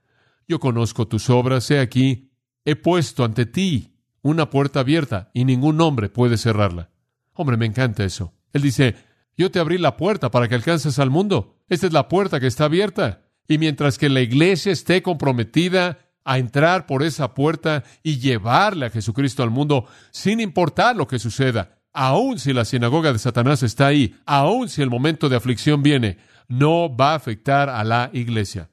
Yo 0.46 0.60
conozco 0.60 1.08
tus 1.08 1.30
obras, 1.30 1.70
he 1.70 1.80
aquí, 1.80 2.32
he 2.64 2.76
puesto 2.76 3.24
ante 3.24 3.46
ti 3.46 3.96
una 4.20 4.50
puerta 4.50 4.80
abierta 4.80 5.30
y 5.32 5.44
ningún 5.44 5.80
hombre 5.80 6.08
puede 6.08 6.36
cerrarla. 6.36 6.90
Hombre, 7.32 7.56
me 7.56 7.66
encanta 7.66 8.04
eso. 8.04 8.34
Él 8.52 8.62
dice, 8.62 8.96
yo 9.36 9.50
te 9.50 9.58
abrí 9.58 9.78
la 9.78 9.96
puerta 9.96 10.30
para 10.30 10.48
que 10.48 10.54
alcances 10.54 10.98
al 10.98 11.10
mundo. 11.10 11.56
Esta 11.68 11.86
es 11.86 11.92
la 11.92 12.08
puerta 12.08 12.40
que 12.40 12.46
está 12.46 12.64
abierta. 12.64 13.22
Y 13.48 13.58
mientras 13.58 13.98
que 13.98 14.08
la 14.08 14.20
iglesia 14.20 14.72
esté 14.72 15.02
comprometida 15.02 15.98
a 16.24 16.38
entrar 16.38 16.86
por 16.86 17.02
esa 17.02 17.34
puerta 17.34 17.84
y 18.02 18.18
llevarle 18.18 18.86
a 18.86 18.90
Jesucristo 18.90 19.42
al 19.42 19.50
mundo, 19.50 19.86
sin 20.10 20.40
importar 20.40 20.96
lo 20.96 21.06
que 21.06 21.18
suceda, 21.18 21.78
aun 21.92 22.38
si 22.38 22.52
la 22.52 22.64
sinagoga 22.64 23.12
de 23.12 23.18
Satanás 23.18 23.62
está 23.62 23.86
ahí, 23.86 24.16
aun 24.24 24.68
si 24.68 24.82
el 24.82 24.90
momento 24.90 25.28
de 25.28 25.36
aflicción 25.36 25.82
viene, 25.82 26.18
no 26.48 26.94
va 26.94 27.12
a 27.12 27.16
afectar 27.16 27.68
a 27.68 27.84
la 27.84 28.10
iglesia. 28.12 28.70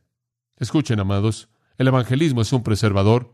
Escuchen, 0.58 1.00
amados, 1.00 1.50
el 1.78 1.88
evangelismo 1.88 2.42
es 2.42 2.54
un 2.54 2.64
preservador, 2.64 3.34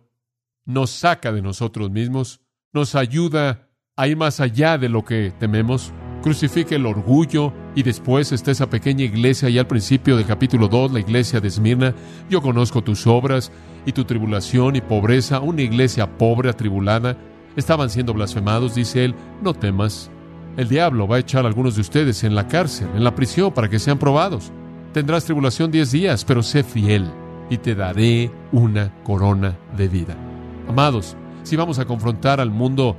nos 0.66 0.90
saca 0.90 1.32
de 1.32 1.42
nosotros 1.42 1.92
mismos, 1.92 2.42
nos 2.74 2.96
ayuda 2.96 3.70
a 3.96 4.08
ir 4.08 4.18
más 4.18 4.40
allá 4.40 4.78
de 4.78 4.90
lo 4.90 5.06
que 5.06 5.34
tememos. 5.40 5.94
Crucifique 6.22 6.76
el 6.76 6.86
orgullo 6.86 7.54
y 7.76 7.84
después 7.84 8.32
está 8.32 8.52
esa 8.52 8.70
pequeña 8.70 9.04
iglesia 9.04 9.48
allá 9.48 9.62
al 9.62 9.68
principio 9.68 10.18
del 10.18 10.26
capítulo 10.26 10.68
2, 10.68 10.92
la 10.92 11.00
iglesia 11.00 11.40
de 11.40 11.48
Esmirna. 11.48 11.94
Yo 12.30 12.42
conozco 12.42 12.84
tus 12.84 13.08
obras 13.08 13.52
y 13.86 13.92
tu 13.92 14.06
tribulación 14.06 14.76
y 14.76 14.82
pobreza, 14.82 15.40
una 15.40 15.62
iglesia 15.62 16.18
pobre, 16.18 16.50
atribulada. 16.50 17.18
Estaban 17.56 17.90
siendo 17.90 18.14
blasfemados, 18.14 18.76
dice 18.76 19.06
él, 19.06 19.16
no 19.42 19.54
temas. 19.54 20.12
El 20.58 20.68
diablo 20.70 21.08
va 21.08 21.18
a 21.18 21.20
echar 21.20 21.46
a 21.46 21.48
algunos 21.48 21.76
de 21.76 21.82
ustedes 21.82 22.24
en 22.24 22.36
la 22.36 22.48
cárcel, 22.48 22.88
en 22.96 23.04
la 23.04 23.16
prisión, 23.16 23.54
para 23.54 23.70
que 23.70 23.80
sean 23.80 24.00
probados. 24.00 24.52
Tendrás 24.94 25.26
tribulación 25.26 25.72
diez 25.72 25.92
días, 25.92 26.26
pero 26.26 26.42
sé 26.42 26.64
fiel 26.64 27.06
y 27.50 27.58
te 27.58 27.76
daré 27.76 28.32
una 28.52 28.94
corona 29.04 29.58
de 29.78 29.88
vida. 29.88 30.16
Amados, 30.68 31.16
si 31.44 31.56
vamos 31.56 31.80
a 31.80 31.86
confrontar 31.86 32.42
al 32.42 32.52
mundo 32.52 32.98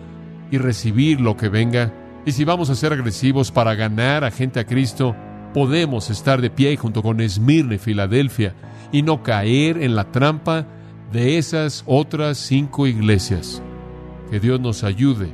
y 0.51 0.59
recibir 0.59 1.21
lo 1.21 1.37
que 1.37 1.49
venga, 1.49 1.93
y 2.29 2.33
si 2.33 2.45
vamos 2.45 2.69
a 2.69 2.75
ser 2.75 2.93
agresivos 2.93 3.51
para 3.51 3.75
ganar 3.75 4.23
a 4.23 4.31
gente 4.31 4.61
a 4.61 4.67
Cristo, 4.67 5.17
podemos 5.55 6.11
estar 6.11 6.43
de 6.43 6.51
pie 6.51 6.77
junto 6.77 7.03
con 7.03 7.23
Esmirna 7.23 7.77
y 7.77 7.79
Filadelfia 7.79 8.55
y 8.93 9.01
no 9.01 9.23
caer 9.23 9.83
en 9.83 9.97
la 9.97 10.13
trampa 10.13 10.67
de 11.11 11.39
esas 11.39 11.85
otras 11.87 12.37
cinco 12.37 12.87
iglesias. 12.87 13.63
Que 14.31 14.41
Dios 14.41 14.61
nos 14.61 14.85
ayude 14.85 15.33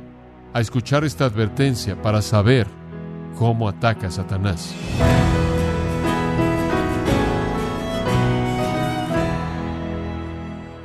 a 0.53 0.61
escuchar 0.61 1.03
esta 1.03 1.25
advertencia 1.25 2.01
para 2.01 2.21
saber 2.21 2.65
cómo 3.37 3.67
ataca 3.67 4.09
Satanás. 4.09 4.73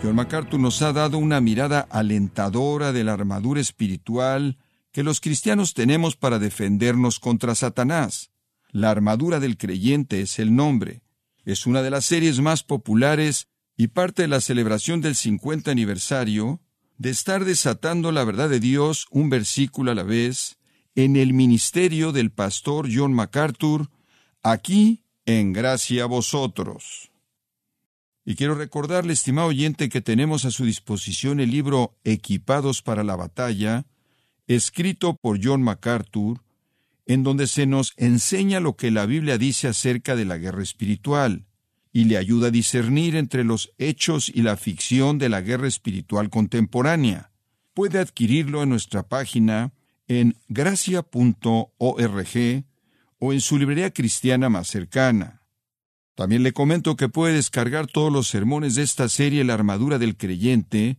John 0.03 0.17
MacArthur 0.17 0.59
nos 0.59 0.83
ha 0.83 0.93
dado 0.93 1.19
una 1.19 1.41
mirada 1.41 1.87
alentadora 1.89 2.91
de 2.91 3.05
la 3.05 3.13
armadura 3.13 3.61
espiritual 3.61 4.57
que 4.93 5.03
los 5.03 5.21
cristianos 5.21 5.75
tenemos 5.75 6.17
para 6.17 6.39
defendernos 6.39 7.21
contra 7.21 7.55
Satanás. 7.55 8.31
La 8.71 8.91
armadura 8.91 9.41
del 9.41 9.57
creyente 9.57 10.21
es 10.21 10.39
el 10.39 10.55
nombre. 10.55 11.03
Es 11.45 11.67
una 11.67 11.83
de 11.83 11.91
las 11.91 12.05
series 12.05 12.41
más 12.41 12.63
populares 12.63 13.49
y 13.77 13.89
parte 13.89 14.23
de 14.23 14.29
la 14.29 14.41
celebración 14.41 15.01
del 15.01 15.15
50 15.15 15.71
aniversario 15.71 16.61
de 16.99 17.11
estar 17.11 17.45
desatando 17.45 18.13
la 18.13 18.25
verdad 18.25 18.51
de 18.51 18.61
Dios 18.61 19.07
un 19.11 19.31
versículo 19.31 19.91
a 19.91 19.95
la 19.95 20.03
vez 20.03 20.59
en 20.95 21.17
el 21.17 21.33
ministerio 21.33 22.13
del 22.13 22.31
pastor 22.31 22.89
John 22.93 23.15
MacArthur, 23.15 23.91
aquí 24.43 25.05
en 25.25 25.53
gracia 25.53 26.05
a 26.05 26.07
vosotros. 26.07 27.11
Y 28.25 28.35
quiero 28.35 28.55
recordarle, 28.55 29.13
estimado 29.13 29.49
oyente, 29.49 29.89
que 29.89 30.03
tenemos 30.03 30.45
a 30.45 30.51
su 30.51 30.65
disposición 30.65 31.41
el 31.41 31.51
libro 31.51 31.97
Equipados 32.05 32.83
para 32.83 33.03
la 33.03 33.17
batalla, 33.17 33.87
escrito 34.57 35.17
por 35.17 35.39
John 35.43 35.63
MacArthur, 35.63 36.43
en 37.07 37.23
donde 37.23 37.47
se 37.47 37.67
nos 37.67 37.93
enseña 37.97 38.59
lo 38.59 38.77
que 38.77 38.91
la 38.91 39.07
Biblia 39.07 39.39
dice 39.39 39.69
acerca 39.69 40.17
de 40.17 40.25
la 40.25 40.39
guerra 40.39 40.63
espiritual 40.63 41.47
y 41.93 42.05
le 42.05 42.17
ayuda 42.17 42.49
a 42.49 42.51
discernir 42.51 43.15
entre 43.17 43.45
los 43.45 43.73
hechos 43.79 44.29
y 44.29 44.43
la 44.43 44.57
ficción 44.57 45.19
de 45.19 45.29
la 45.29 45.41
guerra 45.41 45.69
espiritual 45.69 46.31
contemporánea. 46.31 47.31
Puede 47.75 47.99
adquirirlo 47.99 48.63
en 48.63 48.71
nuestra 48.71 49.05
página 49.09 49.73
en 50.09 50.37
gracia.org 50.49 51.05
o 53.19 53.33
en 53.33 53.41
su 53.41 53.59
librería 53.59 53.93
cristiana 53.93 54.49
más 54.49 54.67
cercana. 54.67 55.43
También 56.17 56.43
le 56.43 56.53
comento 56.53 56.97
que 56.97 57.09
puede 57.09 57.35
descargar 57.35 57.87
todos 57.87 58.13
los 58.13 58.27
sermones 58.29 58.75
de 58.75 58.83
esta 58.83 59.09
serie 59.09 59.45
La 59.45 59.55
armadura 59.55 59.99
del 59.99 60.17
creyente 60.17 60.99